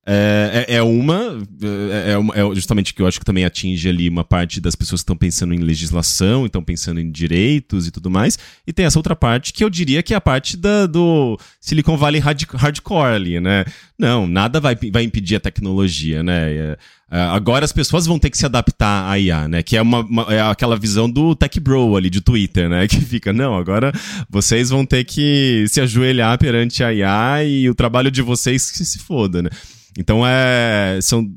[0.08, 4.08] É, é, é uma, é, é, é, justamente que eu acho que também atinge ali
[4.08, 8.10] uma parte das pessoas que estão pensando em legislação, estão pensando em direitos e tudo
[8.10, 8.38] mais,
[8.68, 11.98] e tem essa outra parte que eu diria que é a parte da, do Silicon
[11.98, 13.66] Valley hard, hardcore ali, né?
[13.98, 16.54] Não, nada vai, vai impedir a tecnologia, né?
[16.54, 16.78] É,
[17.10, 19.64] é, agora as pessoas vão ter que se adaptar à IA, né?
[19.64, 22.88] Que é, uma, uma, é aquela visão do tech bro ali de Twitter, né?
[22.96, 23.92] Que fica, não, agora
[24.30, 28.86] vocês vão ter que se ajoelhar perante a IA e o trabalho de vocês que
[28.86, 29.50] se foda, né?
[29.98, 31.30] Então é, são,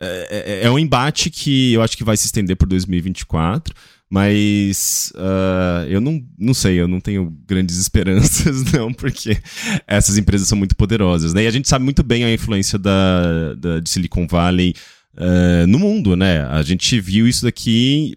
[0.00, 3.74] é, é, é um embate que eu acho que vai se estender por 2024.
[4.08, 9.36] Mas uh, eu não, não sei, eu não tenho grandes esperanças, não, porque
[9.86, 11.34] essas empresas são muito poderosas.
[11.34, 11.42] Né?
[11.42, 14.74] E a gente sabe muito bem a influência da, da de Silicon Valley
[15.16, 16.46] uh, no mundo, né?
[16.46, 18.16] A gente viu isso daqui,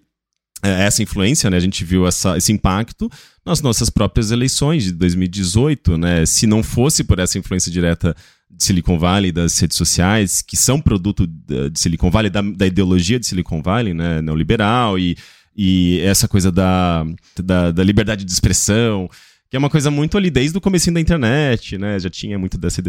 [0.63, 1.57] eh, essa influência, né?
[1.57, 3.09] A gente viu essa, esse impacto
[3.45, 6.25] nas nossas próprias eleições de 2018, né?
[6.25, 8.15] Se não fosse por essa influência direta
[8.63, 13.25] Silicon Valley, das redes sociais, que são produto de Silicon Valley, da, da ideologia de
[13.25, 15.17] Silicon Valley, né, neoliberal, e,
[15.55, 17.05] e essa coisa da,
[17.41, 19.09] da, da, liberdade de expressão,
[19.49, 22.57] que é uma coisa muito ali desde o começo da internet, né, já tinha muito
[22.57, 22.81] dessa,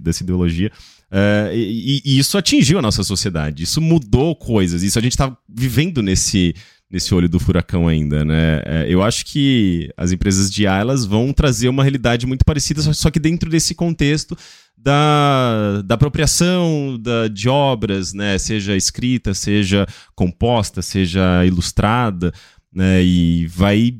[0.00, 0.70] dessa ideologia,
[1.10, 5.36] uh, e, e, isso atingiu a nossa sociedade, isso mudou coisas, isso a gente está
[5.48, 6.54] vivendo nesse
[6.90, 8.62] nesse olho do furacão ainda, né?
[8.64, 12.80] É, eu acho que as empresas de IA elas vão trazer uma realidade muito parecida,
[12.80, 14.36] só que dentro desse contexto
[14.88, 18.38] da, da apropriação da, de obras, né?
[18.38, 22.32] Seja escrita, seja composta, seja ilustrada,
[22.72, 23.04] né?
[23.04, 23.92] E vai,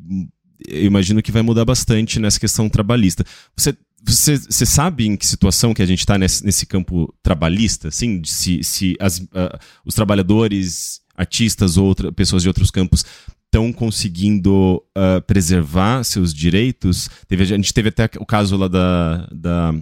[0.66, 3.22] eu imagino que vai mudar bastante nessa questão trabalhista.
[3.54, 7.88] Você você, você sabe em que situação que a gente está nesse, nesse campo trabalhista?
[7.88, 13.04] Assim, se, se as, uh, os trabalhadores artistas ou outra, pessoas de outros campos
[13.44, 17.10] estão conseguindo uh, preservar seus direitos.
[17.26, 19.74] Teve, a gente teve até o caso lá da, da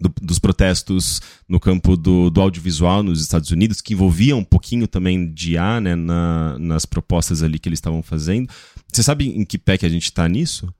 [0.00, 4.86] do, dos protestos no campo do, do, audiovisual nos Estados Unidos, que envolvia um pouquinho
[4.88, 8.48] também de IA né, na, nas propostas ali que eles estavam fazendo.
[8.92, 10.72] Você sabe em que pé que a gente está nisso?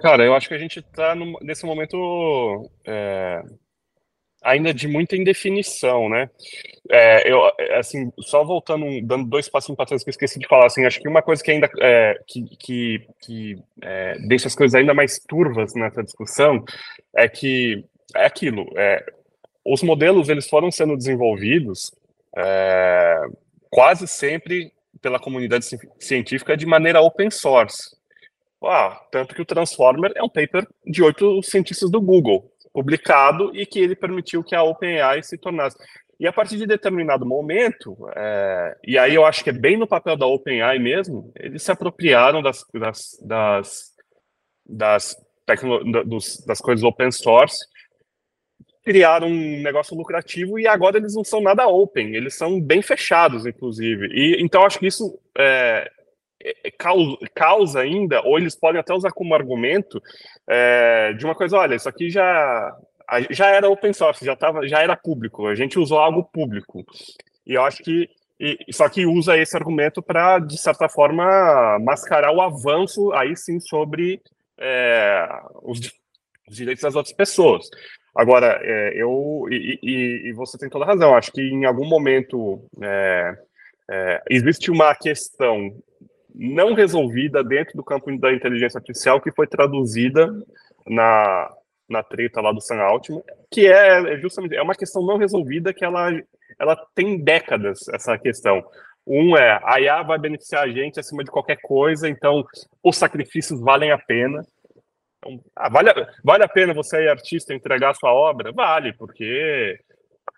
[0.00, 3.42] Cara, eu acho que a gente está nesse momento é,
[4.42, 6.30] ainda de muita indefinição, né?
[6.90, 7.40] É, eu,
[7.78, 11.00] assim, só voltando, dando dois passos para trás que eu esqueci de falar, assim, acho
[11.00, 15.18] que uma coisa que ainda é, que, que, que é, deixa as coisas ainda mais
[15.18, 16.64] turvas nessa discussão
[17.16, 19.04] é que é aquilo, é,
[19.64, 21.92] os modelos eles foram sendo desenvolvidos
[22.36, 23.22] é,
[23.70, 25.66] quase sempre pela comunidade
[25.98, 27.96] científica de maneira open source.
[28.64, 33.66] Ah, tanto que o Transformer é um paper de oito cientistas do Google, publicado e
[33.66, 35.76] que ele permitiu que a OpenAI se tornasse.
[36.18, 39.86] E a partir de determinado momento, é, e aí eu acho que é bem no
[39.86, 43.86] papel da OpenAI mesmo, eles se apropriaram das, das, das,
[44.66, 45.16] das,
[46.46, 47.66] das coisas open source,
[48.86, 53.44] criaram um negócio lucrativo e agora eles não são nada open, eles são bem fechados,
[53.44, 54.06] inclusive.
[54.12, 55.90] E então acho que isso é,
[56.40, 60.00] é, causa, causa, ainda, ou eles podem até usar como argumento
[60.48, 62.72] é, de uma coisa, olha, isso aqui já,
[63.30, 66.84] já era open source, já, tava, já era público, a gente usou algo público.
[67.44, 72.30] E eu acho que e, só que usa esse argumento para, de certa forma, mascarar
[72.30, 74.22] o avanço aí sim sobre
[74.56, 75.26] é,
[75.62, 75.80] os,
[76.48, 77.68] os, direitos das outras pessoas.
[78.16, 81.14] Agora, é, eu e, e, e, você tem toda a razão.
[81.14, 83.36] Acho que em algum momento é,
[83.90, 85.70] é existe uma questão
[86.34, 90.32] não resolvida dentro do campo da inteligência artificial que foi traduzida
[90.86, 91.50] na,
[91.88, 95.84] na treta lá do Sam Altman, que é, justamente é uma questão não resolvida que
[95.84, 96.10] ela,
[96.58, 98.64] ela tem décadas essa questão.
[99.06, 102.44] Um é a IA vai beneficiar a gente acima de qualquer coisa, então
[102.82, 104.44] os sacrifícios valem a pena.
[105.26, 105.90] Então, ah, vale,
[106.24, 108.52] vale a pena você, aí, artista, entregar a sua obra?
[108.52, 109.78] Vale, porque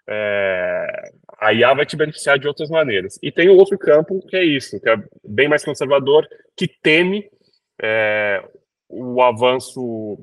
[0.09, 3.19] é, a IA vai te beneficiar de outras maneiras.
[3.23, 7.29] E tem o outro campo que é isso, que é bem mais conservador, que teme
[7.81, 8.43] é,
[8.89, 10.19] o avanço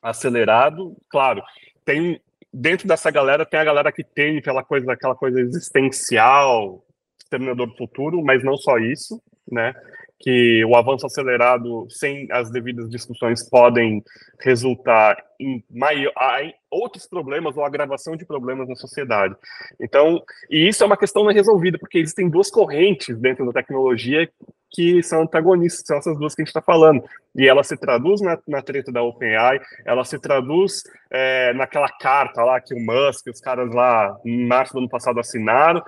[0.00, 0.96] acelerado.
[1.10, 1.42] Claro,
[1.84, 2.20] tem
[2.52, 6.82] dentro dessa galera tem a galera que teme aquela coisa, aquela coisa existencial,
[7.18, 9.74] exterminador do futuro, mas não só isso, né?
[10.18, 14.02] Que o avanço acelerado, sem as devidas discussões, podem
[14.40, 19.34] resultar em, maior, em outros problemas ou agravação de problemas na sociedade.
[19.80, 24.28] Então, e isso é uma questão não resolvida, porque existem duas correntes dentro da tecnologia
[24.70, 27.02] que são antagonistas, são essas duas que a gente está falando.
[27.34, 32.42] E ela se traduz na, na treta da OpenAI, ela se traduz é, naquela carta
[32.42, 35.82] lá que o Musk, os caras lá em março do ano passado assinaram,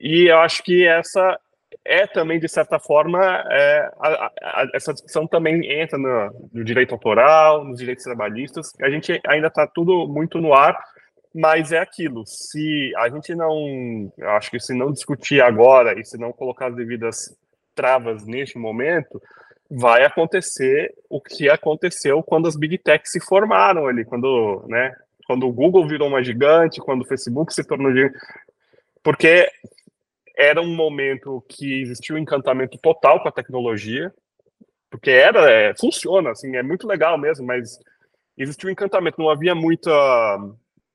[0.00, 1.38] e eu acho que essa
[1.88, 3.18] é também, de certa forma,
[3.50, 8.72] é, a, a, essa discussão também entra no, no, direito autoral, nos direitos trabalhistas.
[8.82, 10.78] A gente ainda está tudo muito no ar,
[11.34, 12.24] mas é aquilo.
[12.26, 16.76] Se a gente não, acho que se não discutir agora e se não colocar as
[16.76, 17.34] devidas
[17.74, 19.20] travas neste momento,
[19.70, 24.94] vai acontecer o que aconteceu quando as big techs se formaram ali, quando, né,
[25.26, 28.18] quando o Google virou uma gigante, quando o Facebook se tornou gigante,
[29.02, 29.48] porque
[30.38, 34.14] era um momento que existia um encantamento total com a tecnologia,
[34.88, 37.78] porque era, é, funciona, assim, é muito legal mesmo, mas
[38.36, 39.90] existia um encantamento, não havia muita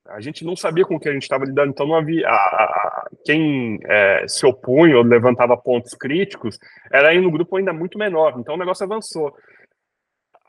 [0.08, 2.28] a gente não sabia com o que a gente estava lidando, então não havia.
[2.28, 6.58] A, a, quem é, se opunha ou levantava pontos críticos
[6.92, 9.34] era aí no grupo ainda muito menor, então o negócio avançou.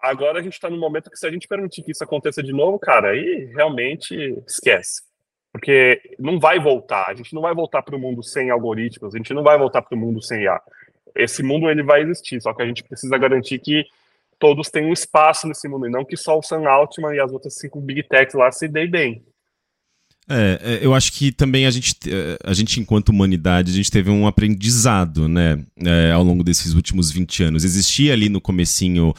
[0.01, 2.51] Agora a gente está num momento que, se a gente permitir que isso aconteça de
[2.51, 4.13] novo, cara, aí realmente
[4.45, 5.01] esquece.
[5.55, 9.17] Porque não vai voltar, a gente não vai voltar para o mundo sem algoritmos, a
[9.17, 10.59] gente não vai voltar para o mundo sem IA.
[11.15, 13.85] Esse mundo ele vai existir, só que a gente precisa garantir que
[14.37, 17.55] todos tenham espaço nesse mundo, e não que só o Sam Altman e as outras
[17.55, 19.23] cinco big techs lá se deem bem.
[20.27, 23.89] É, é, eu acho que também a gente, é, a gente, enquanto humanidade, a gente
[23.89, 27.63] teve um aprendizado, né, é, ao longo desses últimos 20 anos.
[27.63, 29.13] Existia ali no comecinho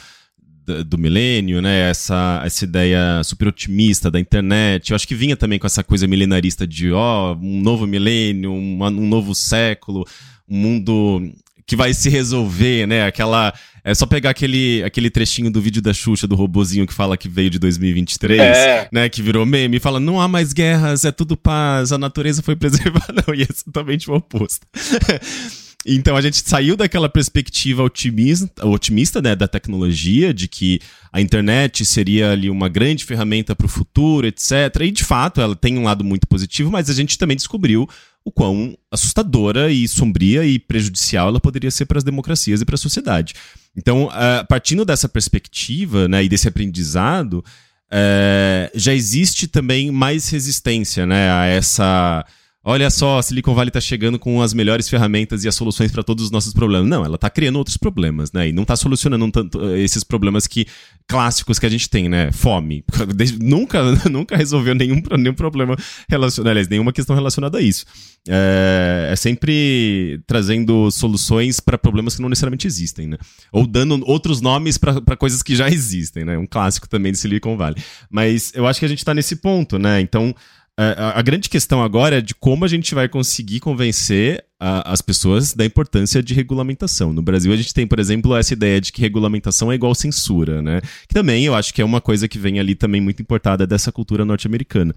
[0.83, 4.91] do, milênio, né, essa, essa ideia super otimista da internet.
[4.91, 8.83] Eu acho que vinha também com essa coisa milenarista de, ó, um novo milênio, um,
[8.83, 10.05] um novo século,
[10.47, 11.31] um mundo
[11.65, 13.05] que vai se resolver, né?
[13.05, 13.53] Aquela.
[13.83, 17.29] É só pegar aquele, aquele trechinho do vídeo da Xuxa, do robozinho que fala que
[17.29, 18.89] veio de 2023, é.
[18.91, 19.07] né?
[19.07, 22.55] Que virou meme e fala: não há mais guerras, é tudo paz, a natureza foi
[22.55, 23.23] preservada.
[23.27, 24.65] Não, e é totalmente o oposto.
[25.87, 30.81] Então a gente saiu daquela perspectiva otimista, otimista né, da tecnologia, de que
[31.13, 34.51] a internet seria ali uma grande ferramenta para o futuro, etc.
[34.81, 37.87] E de fato ela tem um lado muito positivo, mas a gente também descobriu
[38.25, 42.75] o quão assustadora e sombria e prejudicial ela poderia ser para as democracias e para
[42.75, 43.33] a sociedade.
[43.75, 51.05] Então, uh, partindo dessa perspectiva né, e desse aprendizado, uh, já existe também mais resistência
[51.05, 52.25] né, a essa
[52.67, 56.03] olha só, a Silicon Valley está chegando com as melhores ferramentas e as soluções para
[56.03, 56.89] todos os nossos problemas.
[56.89, 58.49] Não, ela está criando outros problemas, né?
[58.49, 60.67] E não está solucionando tanto eh, esses problemas que
[61.07, 62.29] clássicos que a gente tem, né?
[62.33, 62.83] Fome.
[63.39, 65.77] nunca, nunca resolveu nenhum, nenhum problema
[66.09, 67.85] relacionado, aliás, nenhuma questão relacionada a isso.
[68.27, 73.17] É, é sempre trazendo soluções para problemas que não necessariamente existem, né?
[73.49, 76.37] Ou dando outros nomes para coisas que já existem, né?
[76.37, 77.81] Um clássico também de Silicon Valley.
[78.09, 80.01] Mas eu acho que a gente está nesse ponto, né?
[80.01, 80.35] Então
[80.79, 85.53] a, grande questão agora é de como a gente vai conseguir convencer a, as pessoas
[85.53, 87.11] da importância de regulamentação.
[87.11, 90.61] No Brasil, a gente tem, por exemplo, essa ideia de que regulamentação é igual censura,
[90.61, 90.79] né?
[91.07, 93.91] Que também eu acho que é uma coisa que vem ali também muito importada dessa
[93.91, 94.93] cultura norte-americana.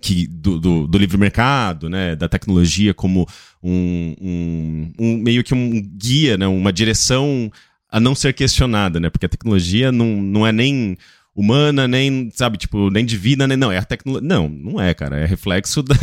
[0.00, 3.26] Que, do, do, do, livre mercado, né, da tecnologia como
[3.62, 7.50] um, um, um, meio que um guia, né, uma direção
[7.88, 10.98] a não ser questionada, né, porque a tecnologia não, não é nem
[11.34, 13.56] humana, nem, sabe, tipo, nem divina, nem.
[13.56, 14.26] Não, é a tecnologia.
[14.26, 15.18] Não, não é, cara.
[15.18, 15.96] É reflexo da,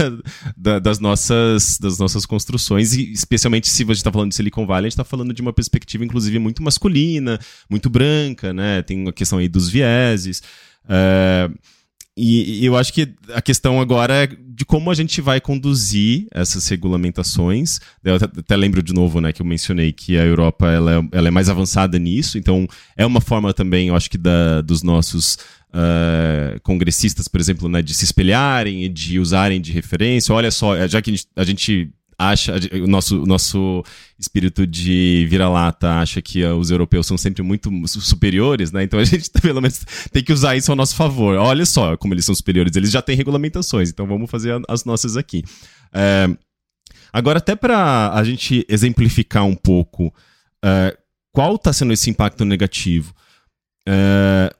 [0.58, 4.66] da, das, nossas, das nossas construções, e especialmente se a gente está falando de Silicon
[4.66, 8.82] Valley, a gente está falando de uma perspectiva, inclusive, muito masculina, muito branca, né?
[8.82, 10.44] Tem a questão aí dos vieses.
[10.86, 11.58] Uh,
[12.18, 16.68] e, eu acho que a questão agora é de como a gente vai conduzir essas
[16.68, 17.80] regulamentações.
[18.04, 21.28] Eu até, lembro de novo, né, que eu mencionei que a Europa ela é, ela
[21.30, 25.36] é mais avançada nisso, então é uma forma também, eu acho que da, dos nossos
[25.70, 30.36] uh, congressistas, por exemplo, né, de se espelharem e de usarem de referência.
[30.36, 31.92] Olha só, já que a gente
[32.30, 32.54] acha,
[32.84, 33.84] o nosso, nosso
[34.18, 38.84] espírito de vira-lata acha que uh, os europeus são sempre muito superiores, né?
[38.84, 41.36] Então a gente pelo menos tem que usar isso ao nosso favor.
[41.38, 45.18] Olha só como eles são superiores, eles já têm regulamentações, então vamos fazer as nossas
[45.18, 45.44] aqui.
[45.94, 46.30] É,
[47.12, 50.14] agora, até para a gente exemplificar um pouco
[50.64, 50.98] é,
[51.34, 53.14] qual está sendo esse impacto negativo.
[53.88, 54.54] É,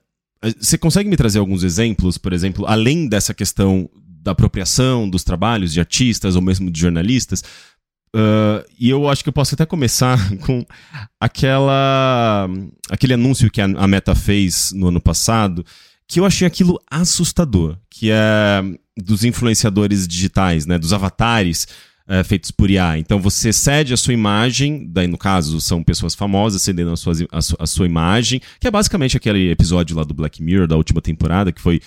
[0.58, 3.88] você consegue me trazer alguns exemplos, por exemplo, além dessa questão
[4.22, 7.42] da apropriação dos trabalhos de artistas ou mesmo de jornalistas.
[8.14, 10.64] Uh, e eu acho que eu posso até começar com
[11.18, 12.46] aquela
[12.90, 15.64] aquele anúncio que a, a Meta fez no ano passado,
[16.06, 18.62] que eu achei aquilo assustador, que é
[18.96, 21.66] dos influenciadores digitais, né, dos avatares
[22.06, 22.98] é, feitos por IA.
[22.98, 27.14] Então você cede a sua imagem, daí no caso são pessoas famosas cedendo a sua,
[27.32, 31.00] a, a sua imagem, que é basicamente aquele episódio lá do Black Mirror da última
[31.00, 31.80] temporada, que foi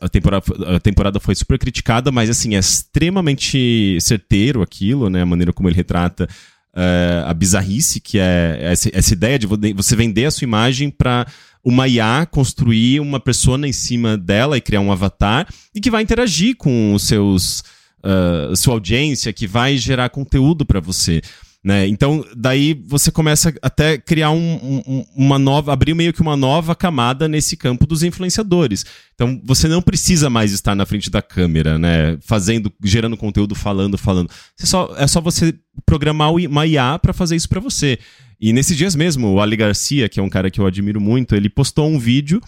[0.00, 0.44] a temporada,
[0.76, 5.22] a temporada foi super criticada, mas assim, é extremamente certeiro aquilo, né?
[5.22, 6.28] A maneira como ele retrata
[6.74, 11.26] uh, a bizarrice, que é essa, essa ideia de você vender a sua imagem para
[11.64, 16.02] uma IA construir uma persona em cima dela e criar um avatar e que vai
[16.02, 17.60] interagir com os seus
[18.02, 21.22] uh, sua audiência, que vai gerar conteúdo para você.
[21.64, 21.86] Né?
[21.86, 26.74] Então, daí você começa até criar um, um, uma nova, abrir meio que uma nova
[26.74, 28.84] camada nesse campo dos influenciadores.
[29.14, 32.18] Então, você não precisa mais estar na frente da câmera, né?
[32.20, 34.28] Fazendo, gerando conteúdo, falando, falando.
[34.58, 35.54] Só, é só você
[35.86, 37.96] programar uma IA para fazer isso para você.
[38.40, 41.36] E nesses dias mesmo, o Ali Garcia, que é um cara que eu admiro muito,
[41.36, 42.40] ele postou um vídeo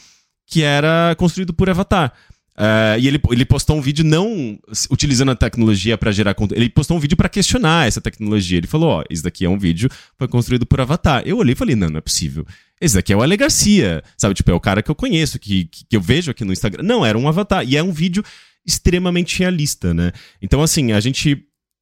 [0.44, 2.12] que era construído por Avatar.
[2.56, 4.56] Uh, e ele, ele postou um vídeo não
[4.88, 8.58] utilizando a tecnologia para gerar conteúdo, ele postou um vídeo para questionar essa tecnologia.
[8.58, 11.22] Ele falou: Ó, oh, esse daqui é um vídeo foi construído por Avatar.
[11.26, 12.46] Eu olhei e falei: Não, não é possível.
[12.80, 14.34] Esse daqui é o Ale Garcia, sabe?
[14.34, 16.84] Tipo, é o cara que eu conheço, que, que, que eu vejo aqui no Instagram.
[16.84, 17.64] Não, era um Avatar.
[17.66, 18.22] E é um vídeo
[18.64, 20.12] extremamente realista, né?
[20.40, 21.34] Então, assim, a gente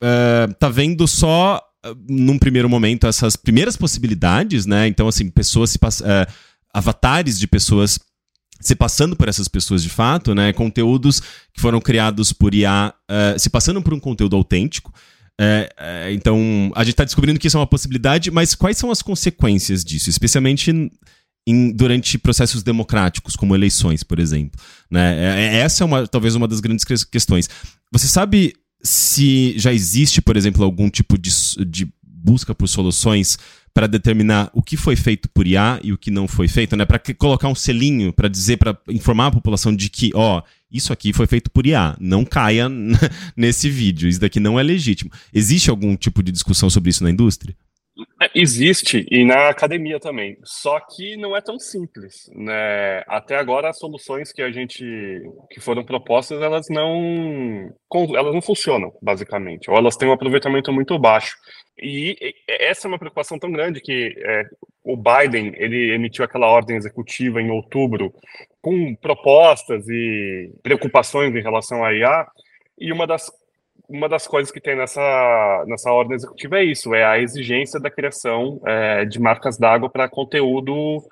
[0.02, 4.86] uh, tá vendo só, uh, num primeiro momento, essas primeiras possibilidades, né?
[4.86, 5.78] Então, assim, pessoas se
[6.72, 7.98] avatares de pessoas
[8.62, 10.52] se passando por essas pessoas de fato, né?
[10.52, 11.20] Conteúdos
[11.52, 14.92] que foram criados por IA, uh, se passando por um conteúdo autêntico.
[15.40, 18.90] É, é, então, a gente está descobrindo que isso é uma possibilidade, mas quais são
[18.90, 20.70] as consequências disso, especialmente
[21.46, 24.60] em, durante processos democráticos, como eleições, por exemplo?
[24.90, 25.58] Né?
[25.58, 27.48] Essa é uma, talvez uma das grandes questões.
[27.90, 31.30] Você sabe se já existe, por exemplo, algum tipo de,
[31.66, 33.38] de busca por soluções
[33.74, 36.84] para determinar o que foi feito por IA e o que não foi feito, né?
[36.84, 41.12] Para colocar um selinho para dizer, para informar a população de que, ó, isso aqui
[41.12, 42.68] foi feito por IA, não caia
[43.36, 45.10] nesse vídeo, isso daqui não é legítimo.
[45.32, 47.54] Existe algum tipo de discussão sobre isso na indústria?
[48.22, 50.36] É, existe, e na academia também.
[50.44, 52.30] Só que não é tão simples.
[52.34, 53.02] Né?
[53.06, 54.82] Até agora, as soluções que a gente
[55.50, 57.70] que foram propostas, elas não,
[58.14, 59.70] elas não funcionam, basicamente.
[59.70, 61.34] Ou elas têm um aproveitamento muito baixo.
[61.78, 64.46] E essa é uma preocupação tão grande que é,
[64.84, 68.12] o Biden ele emitiu aquela ordem executiva em outubro
[68.60, 72.26] com propostas e preocupações em relação à IA.
[72.78, 73.30] E uma das
[73.88, 77.90] uma das coisas que tem nessa, nessa ordem executiva é isso, é a exigência da
[77.90, 81.02] criação é, de marcas d'água para conteúdo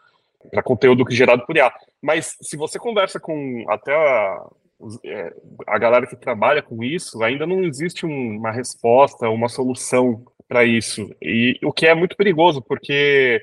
[0.50, 1.70] para conteúdo gerado por IA.
[2.00, 4.46] Mas se você conversa com até a,
[5.04, 5.34] é,
[5.66, 10.64] a galera que trabalha com isso, ainda não existe um, uma resposta, uma solução para
[10.64, 11.08] isso.
[11.22, 13.40] E o que é muito perigoso, porque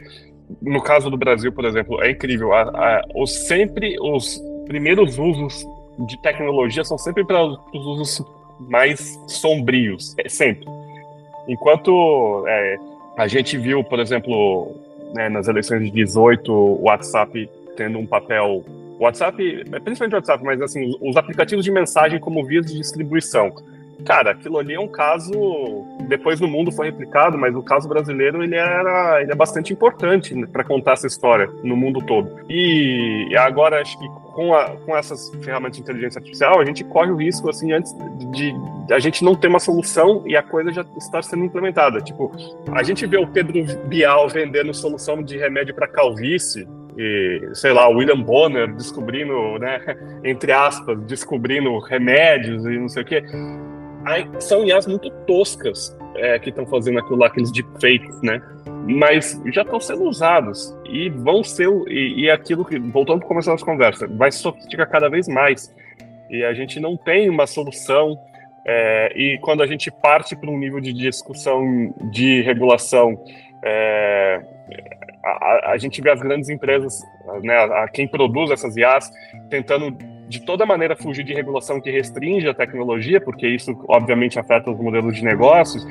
[0.61, 2.53] no caso do Brasil, por exemplo, é incrível.
[2.53, 5.65] A, a, os, sempre os primeiros usos
[5.99, 8.25] de tecnologia são sempre para os usos
[8.59, 10.67] mais sombrios, é, sempre.
[11.47, 12.75] Enquanto é,
[13.17, 14.75] a gente viu, por exemplo,
[15.13, 18.65] né, nas eleições de 18, o WhatsApp tendo um papel.
[18.99, 19.37] WhatsApp,
[19.83, 23.53] principalmente o WhatsApp, mas assim, os aplicativos de mensagem como vias de distribuição.
[24.05, 25.31] Cara, aquilo ali é um caso.
[26.07, 30.33] Depois no mundo foi replicado, mas o caso brasileiro ele era, ele é bastante importante
[30.47, 32.29] para contar essa história no mundo todo.
[32.49, 37.11] E agora acho que com, a, com essas ferramentas de inteligência artificial, a gente corre
[37.11, 37.91] o risco, assim, antes
[38.31, 38.53] de,
[38.85, 41.99] de a gente não ter uma solução e a coisa já estar sendo implementada.
[41.99, 42.31] Tipo,
[42.71, 46.67] a gente vê o Pedro Bial vendendo solução de remédio para calvície,
[46.97, 49.81] e, sei lá, William Bonner descobrindo, né,
[50.23, 53.23] entre aspas, descobrindo remédios e não sei o quê.
[54.39, 58.41] São IAs muito toscas é, que estão fazendo aquilo lá, aqueles deepfakes, né?
[58.87, 63.51] mas já estão sendo usados e vão ser e, e aquilo que voltando para começar
[63.51, 65.73] a nossa conversa vai sofisticar cada vez mais
[66.29, 68.17] e a gente não tem uma solução
[68.65, 73.21] é, e quando a gente parte para um nível de discussão de regulação
[73.63, 74.41] é,
[75.23, 76.97] a, a, gente vê as grandes empresas
[77.43, 79.11] né, a, quem produz essas IAs
[79.49, 79.97] tentando
[80.27, 84.77] de toda maneira fugir de regulação que restringe a tecnologia, porque isso obviamente afeta os
[84.77, 85.85] modelos de negócios,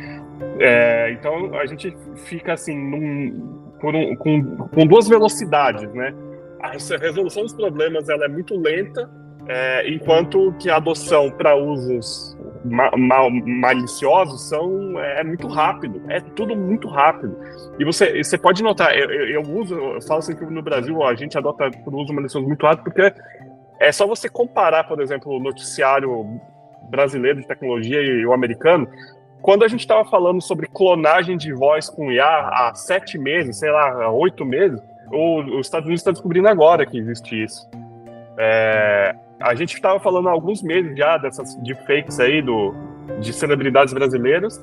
[0.59, 6.14] é, então a gente fica assim num, um, com, com, duas velocidades, né?
[6.61, 9.09] A resolução dos problemas ela é muito lenta,
[9.49, 16.03] é, enquanto que a adoção para usos ma mal, maliciosos são é, é, muito rápido,
[16.09, 17.37] é tudo muito rápido.
[17.78, 21.14] E você, você pode notar, eu, eu, uso, eu falo assim que no Brasil a
[21.14, 23.12] gente adota por uso malicioso muito rápido, porque
[23.79, 26.41] é só você comparar, por exemplo, o noticiário
[26.89, 28.89] brasileiro de tecnologia e o americano,
[29.43, 33.70] quando a gente estava falando sobre clonagem de voz com IA há sete meses, sei
[33.70, 37.68] lá, há oito meses, os Estados Unidos está descobrindo agora que existe isso.
[38.39, 42.74] É, a gente estava falando há alguns meses já dessas deepfakes aí do,
[43.20, 44.61] de celebridades brasileiras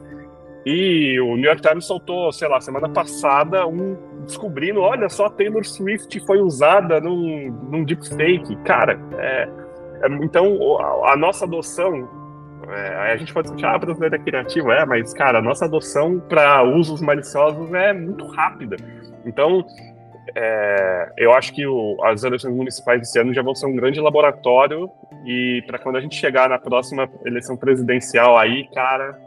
[0.65, 5.65] e o New York Times soltou, sei lá, semana passada, um descobrindo, olha só, Taylor
[5.65, 8.55] Swift foi usada num, num deepfake.
[8.63, 9.49] Cara, é,
[10.03, 12.07] é, então a, a nossa adoção
[12.69, 13.79] é, a gente pode discutir, ah,
[14.11, 18.77] é criativo, é, mas, cara, a nossa adoção para usos maliciosos é muito rápida.
[19.25, 19.65] Então,
[20.35, 23.99] é, eu acho que o, as eleições municipais desse ano já vão ser um grande
[23.99, 24.89] laboratório
[25.25, 29.19] e para quando a gente chegar na próxima eleição presidencial aí, cara,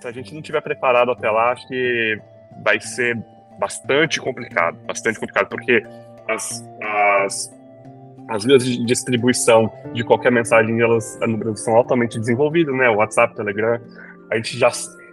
[0.00, 2.18] se a gente não tiver preparado até lá, acho que
[2.64, 3.16] vai ser
[3.58, 5.82] bastante complicado, bastante complicado, porque
[6.28, 7.54] as, as,
[8.28, 12.88] as vias de distribuição de qualquer mensagem elas no Brasil são altamente desenvolvidas, né?
[12.88, 13.80] WhatsApp, Telegram,
[14.30, 14.70] a gente já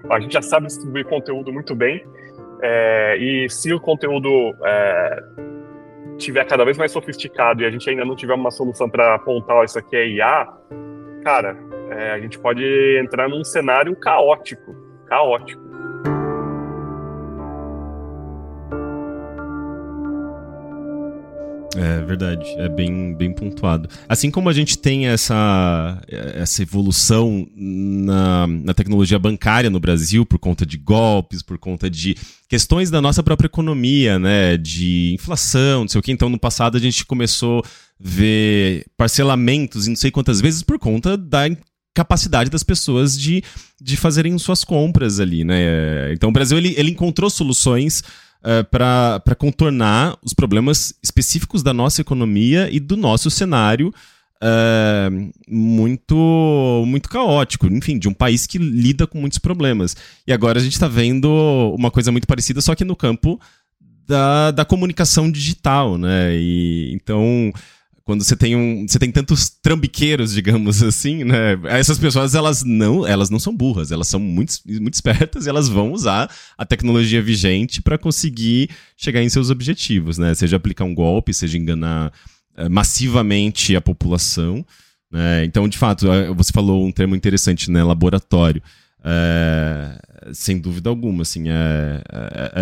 [0.10, 2.04] a gente já sabe distribuir conteúdo muito bem
[2.62, 5.24] é, e se o conteúdo é,
[6.18, 9.64] tiver cada vez mais sofisticado e a gente ainda não tiver uma solução para apontar
[9.66, 10.48] isso aqui é IA,
[11.24, 11.58] cara,
[11.92, 12.64] é, a gente pode
[13.00, 14.76] entrar num cenário caótico,
[15.08, 15.64] caótico.
[21.76, 23.90] É verdade, é bem, bem pontuado.
[24.08, 30.38] Assim como a gente tem essa, essa evolução na, na tecnologia bancária no Brasil por
[30.38, 32.16] conta de golpes, por conta de
[32.48, 34.56] questões da nossa própria economia, né?
[34.56, 36.12] De inflação, não sei o que.
[36.12, 37.68] Então, no passado, a gente começou a
[38.00, 41.48] ver parcelamentos e não sei quantas vezes por conta da
[41.94, 43.44] capacidade das pessoas de,
[43.80, 46.12] de fazerem suas compras ali, né?
[46.14, 48.02] Então o Brasil ele, ele encontrou soluções
[48.41, 53.94] uh, para contornar os problemas específicos da nossa economia e do nosso cenário
[54.44, 59.96] uh, muito muito caótico, enfim, de um país que lida com muitos problemas.
[60.28, 61.30] E agora a gente está vendo
[61.78, 63.39] uma coisa muito parecida, só que no campo
[64.06, 66.36] da, da comunicação digital, né?
[66.36, 67.54] E, então
[68.06, 71.58] quando você tem um, você tem tantos trambiqueiros, digamos assim, né?
[71.66, 75.70] Essas pessoas elas não, elas não são burras, elas são muito, muito espertas e elas
[75.70, 80.34] vão usar a tecnologia vigente para conseguir chegar em seus objetivos, né?
[80.34, 82.12] Seja aplicar um golpe, seja enganar
[82.58, 84.66] uh, massivamente a população,
[85.10, 85.45] né?
[85.45, 87.84] Então, de fato, uh, você falou um termo interessante, né?
[87.84, 88.62] Laboratório.
[88.99, 92.01] Uh, sem dúvida alguma, assim, é,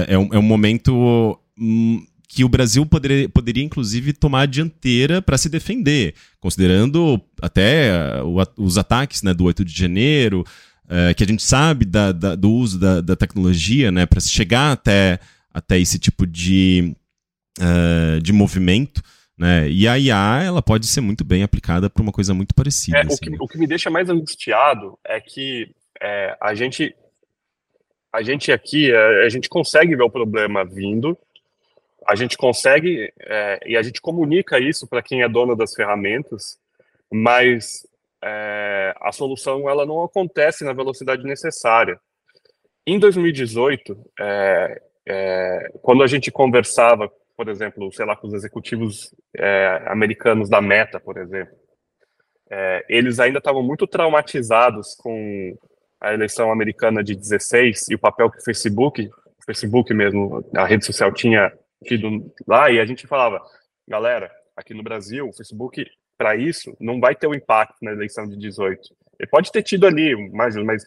[0.08, 2.04] é, é, um, é um momento hum,
[2.34, 7.92] que o Brasil poderia, poderia inclusive tomar a dianteira para se defender, considerando até
[8.24, 10.46] uh, os ataques né, do 8 de janeiro,
[10.86, 14.72] uh, que a gente sabe da, da, do uso da, da tecnologia né, para chegar
[14.72, 15.20] até,
[15.54, 16.96] até esse tipo de,
[17.60, 19.04] uh, de movimento.
[19.38, 19.70] Né?
[19.70, 23.00] E a IA ela pode ser muito bem aplicada para uma coisa muito parecida.
[23.00, 23.38] É, assim, o, que, né?
[23.42, 25.70] o que me deixa mais angustiado é que
[26.02, 26.96] é, a gente
[28.14, 31.18] a gente aqui a gente consegue ver o problema vindo,
[32.08, 36.58] a gente consegue é, e a gente comunica isso para quem é dono das ferramentas,
[37.12, 37.88] mas
[38.24, 42.00] é, a solução ela não acontece na velocidade necessária.
[42.86, 49.14] Em 2018, é, é, quando a gente conversava, por exemplo, sei lá, com os executivos
[49.36, 51.56] é, americanos da Meta, por exemplo,
[52.50, 55.58] é, eles ainda estavam muito traumatizados com
[56.00, 60.66] a eleição americana de 16 e o papel que o Facebook, o Facebook mesmo, a
[60.66, 61.52] rede social tinha
[61.84, 63.42] tido lá e a gente falava,
[63.88, 65.86] galera, aqui no Brasil, o Facebook,
[66.18, 68.96] para isso, não vai ter o um impacto na eleição de 18.
[69.20, 70.84] Ele pode ter tido ali, mas, mas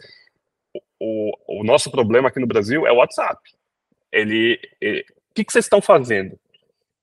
[1.01, 3.40] o, o nosso problema aqui no Brasil é o WhatsApp.
[4.12, 6.38] Ele, ele o que, que vocês estão fazendo?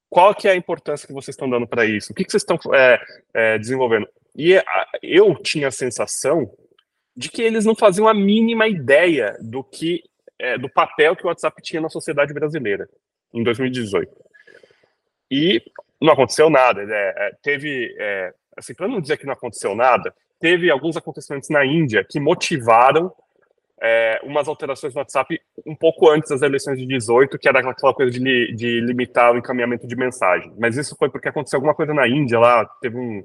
[0.09, 2.11] Qual que é a importância que vocês estão dando para isso?
[2.11, 3.01] O que, que vocês estão é,
[3.33, 4.07] é, desenvolvendo?
[4.35, 6.49] E a, eu tinha a sensação
[7.15, 10.03] de que eles não faziam a mínima ideia do que
[10.39, 12.89] é, do papel que o WhatsApp tinha na sociedade brasileira
[13.33, 14.11] em 2018.
[15.29, 15.61] E
[16.01, 16.85] não aconteceu nada.
[16.85, 16.95] Né?
[16.95, 21.65] É, teve, é, assim, para não dizer que não aconteceu nada, teve alguns acontecimentos na
[21.65, 23.13] Índia que motivaram
[23.81, 27.93] é, umas alterações no WhatsApp um pouco antes das eleições de 18, que era aquela
[27.93, 30.53] coisa de, de limitar o encaminhamento de mensagem.
[30.59, 33.23] Mas isso foi porque aconteceu alguma coisa na Índia lá, teve um,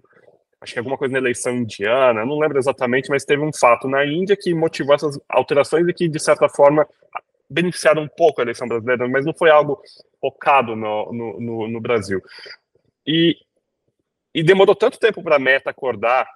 [0.61, 4.05] acho que alguma coisa na eleição indiana, não lembro exatamente, mas teve um fato na
[4.07, 6.87] Índia que motivou essas alterações e que, de certa forma,
[7.49, 9.81] beneficiaram um pouco a eleição brasileira, mas não foi algo
[10.21, 12.21] focado no, no, no, no Brasil.
[13.07, 13.37] E,
[14.35, 16.27] e demorou tanto tempo para a Meta acordar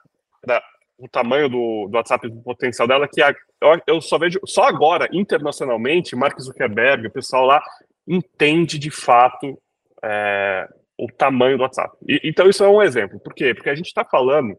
[0.41, 0.63] para
[0.99, 4.65] o tamanho do, do WhatsApp, do potencial dela, que a, eu, eu só vejo, só
[4.65, 7.63] agora, internacionalmente, Mark Zuckerberg, o pessoal lá,
[8.07, 9.61] entende de fato
[10.03, 11.97] é, o tamanho do WhatsApp.
[12.09, 13.19] E, então, isso é um exemplo.
[13.19, 13.55] Por quê?
[13.55, 14.57] Porque a gente está falando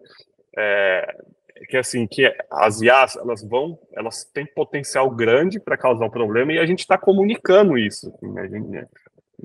[0.58, 1.16] é,
[1.68, 6.53] que assim que as IAs elas vão, elas têm potencial grande para causar um problema
[6.53, 8.12] e a gente está comunicando isso.
[8.22, 8.47] Né?
[8.49, 8.88] Gente,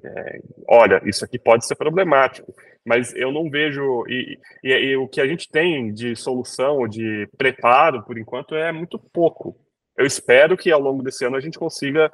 [0.04, 2.54] é, olha, isso aqui pode ser problemático,
[2.84, 7.28] mas eu não vejo e, e, e, o que a gente tem de solução, de
[7.36, 9.56] preparo, por enquanto, é muito pouco.
[9.96, 12.10] Eu espero que ao longo desse ano a gente consiga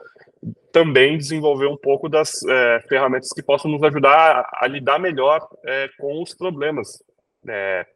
[0.73, 5.47] também desenvolver um pouco das é, ferramentas que possam nos ajudar a, a lidar melhor
[5.65, 7.03] é, com os problemas
[7.49, 7.87] é,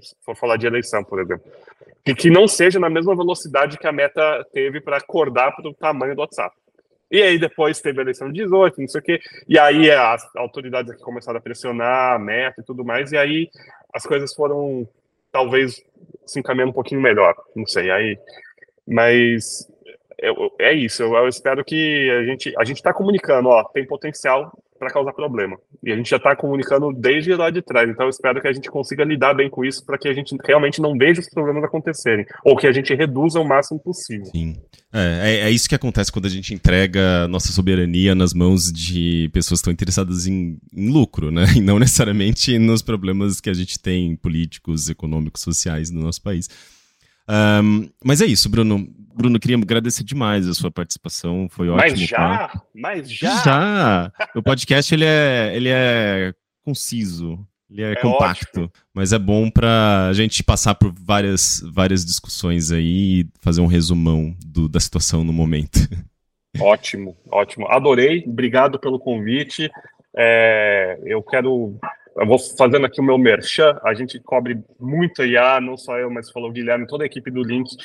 [0.00, 1.44] se for falar de eleição, por exemplo,
[2.06, 5.74] e que não seja na mesma velocidade que a meta teve para acordar para o
[5.74, 6.54] tamanho do WhatsApp.
[7.10, 10.24] E aí depois teve a eleição de 18, não sei o quê, e aí as
[10.36, 13.48] autoridades aqui começaram a pressionar a meta e tudo mais, e aí
[13.92, 14.88] as coisas foram
[15.30, 15.82] talvez
[16.26, 18.18] se encaminhando um pouquinho melhor, não sei, aí,
[18.86, 19.68] mas
[20.58, 24.52] é isso, eu, eu, espero que a gente a gente está comunicando, ó, tem potencial
[24.78, 25.56] para causar problema.
[25.82, 28.52] E a gente já está comunicando desde lá de trás, então eu espero que a
[28.52, 31.64] gente consiga lidar bem com isso para que a gente realmente não veja os problemas
[31.64, 34.26] acontecerem, ou que a gente reduza o máximo possível.
[34.26, 34.56] Sim.
[34.92, 39.28] É, é, é isso que acontece quando a gente entrega nossa soberania nas mãos de
[39.32, 41.44] pessoas que estão interessadas em, em lucro, né?
[41.56, 46.48] E não necessariamente nos problemas que a gente tem políticos, econômicos, sociais no nosso país.
[47.28, 48.86] Um, mas é isso, Bruno.
[49.14, 51.90] Bruno, queria agradecer demais a sua participação, foi ótimo.
[51.90, 52.62] Mas já, tá?
[52.74, 53.42] mas já.
[53.42, 54.12] Já.
[54.34, 56.34] O podcast ele é, ele é
[56.64, 57.38] conciso,
[57.70, 58.72] ele é, é compacto, ótimo.
[58.92, 63.66] mas é bom para a gente passar por várias, várias discussões aí e fazer um
[63.66, 65.78] resumão do, da situação no momento.
[66.60, 67.66] Ótimo, ótimo.
[67.66, 68.22] Adorei.
[68.28, 69.68] Obrigado pelo convite.
[70.16, 71.76] É, eu quero
[72.16, 76.08] eu vou fazendo aqui o meu merchan, a gente cobre muito IA, não só eu,
[76.10, 77.76] mas falou o Guilherme, toda a equipe do Link.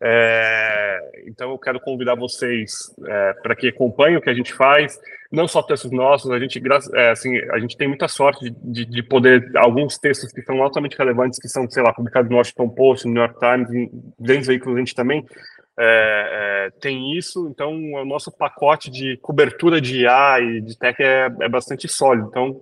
[0.00, 2.72] É, então eu quero convidar vocês
[3.06, 4.98] é, para que acompanhem o que a gente faz,
[5.30, 6.60] não só textos nossos, a gente,
[6.94, 10.98] é, assim, a gente tem muita sorte de, de, poder, alguns textos que são altamente
[10.98, 14.46] relevantes, que são, sei lá, publicados no Washington Post, no New York Times, em grandes
[14.48, 15.24] veículos a gente também
[15.78, 21.02] é, é, tem isso, então o nosso pacote de cobertura de IA e de tech
[21.02, 22.60] é, é bastante sólido, então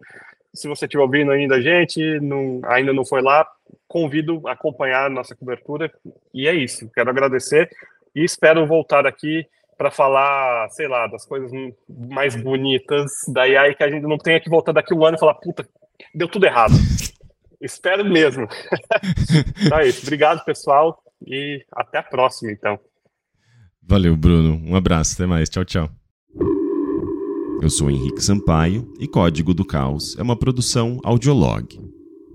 [0.55, 3.47] se você estiver ouvindo ainda a gente, não, ainda não foi lá,
[3.89, 5.93] convido a acompanhar a nossa cobertura.
[6.33, 6.91] E é isso.
[6.95, 7.71] Quero agradecer
[8.15, 9.47] e espero voltar aqui
[9.77, 11.51] para falar, sei lá, das coisas
[11.89, 15.21] mais bonitas da AI que a gente não tenha que voltar daqui um ano e
[15.21, 15.67] falar, puta,
[16.15, 16.75] deu tudo errado.
[17.61, 18.47] espero mesmo.
[19.65, 20.03] então é isso.
[20.03, 22.79] Obrigado, pessoal, e até a próxima, então.
[23.83, 24.61] Valeu, Bruno.
[24.65, 25.49] Um abraço, até mais.
[25.49, 26.02] Tchau, tchau.
[27.63, 31.79] Eu sou Henrique Sampaio e Código do Caos é uma produção audiolog.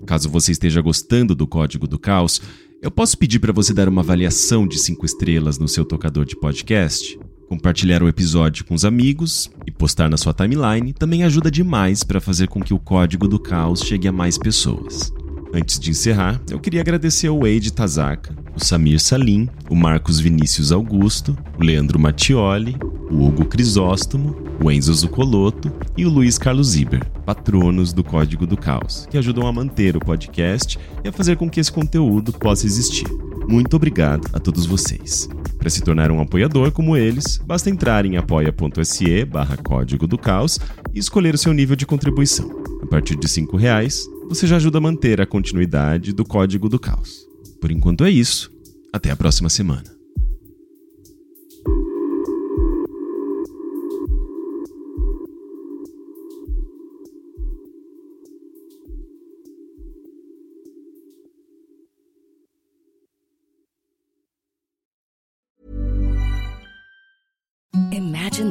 [0.05, 2.41] Caso você esteja gostando do Código do Caos,
[2.81, 6.37] eu posso pedir para você dar uma avaliação de 5 estrelas no seu tocador de
[6.37, 7.19] podcast?
[7.49, 12.21] Compartilhar o episódio com os amigos e postar na sua timeline também ajuda demais para
[12.21, 15.11] fazer com que o Código do Caos chegue a mais pessoas.
[15.53, 20.71] Antes de encerrar, eu queria agradecer ao Wade Tazaka, o Samir Salim, o Marcos Vinícius
[20.71, 22.75] Augusto, o Leandro Mattioli,
[23.09, 28.57] o Hugo Crisóstomo, o Enzo Zucoloto e o Luiz Carlos Iber, patronos do Código do
[28.57, 32.65] Caos, que ajudam a manter o podcast e a fazer com que esse conteúdo possa
[32.65, 33.07] existir.
[33.47, 35.29] Muito obrigado a todos vocês.
[35.57, 40.59] Para se tornar um apoiador como eles, basta entrar em apoia.se barra Código do Caos
[40.93, 42.51] e escolher o seu nível de contribuição.
[42.81, 46.79] A partir de R$ reais, você já ajuda a manter a continuidade do Código do
[46.79, 47.25] Caos.
[47.61, 48.51] Por enquanto é isso.
[48.91, 49.96] Até a próxima semana.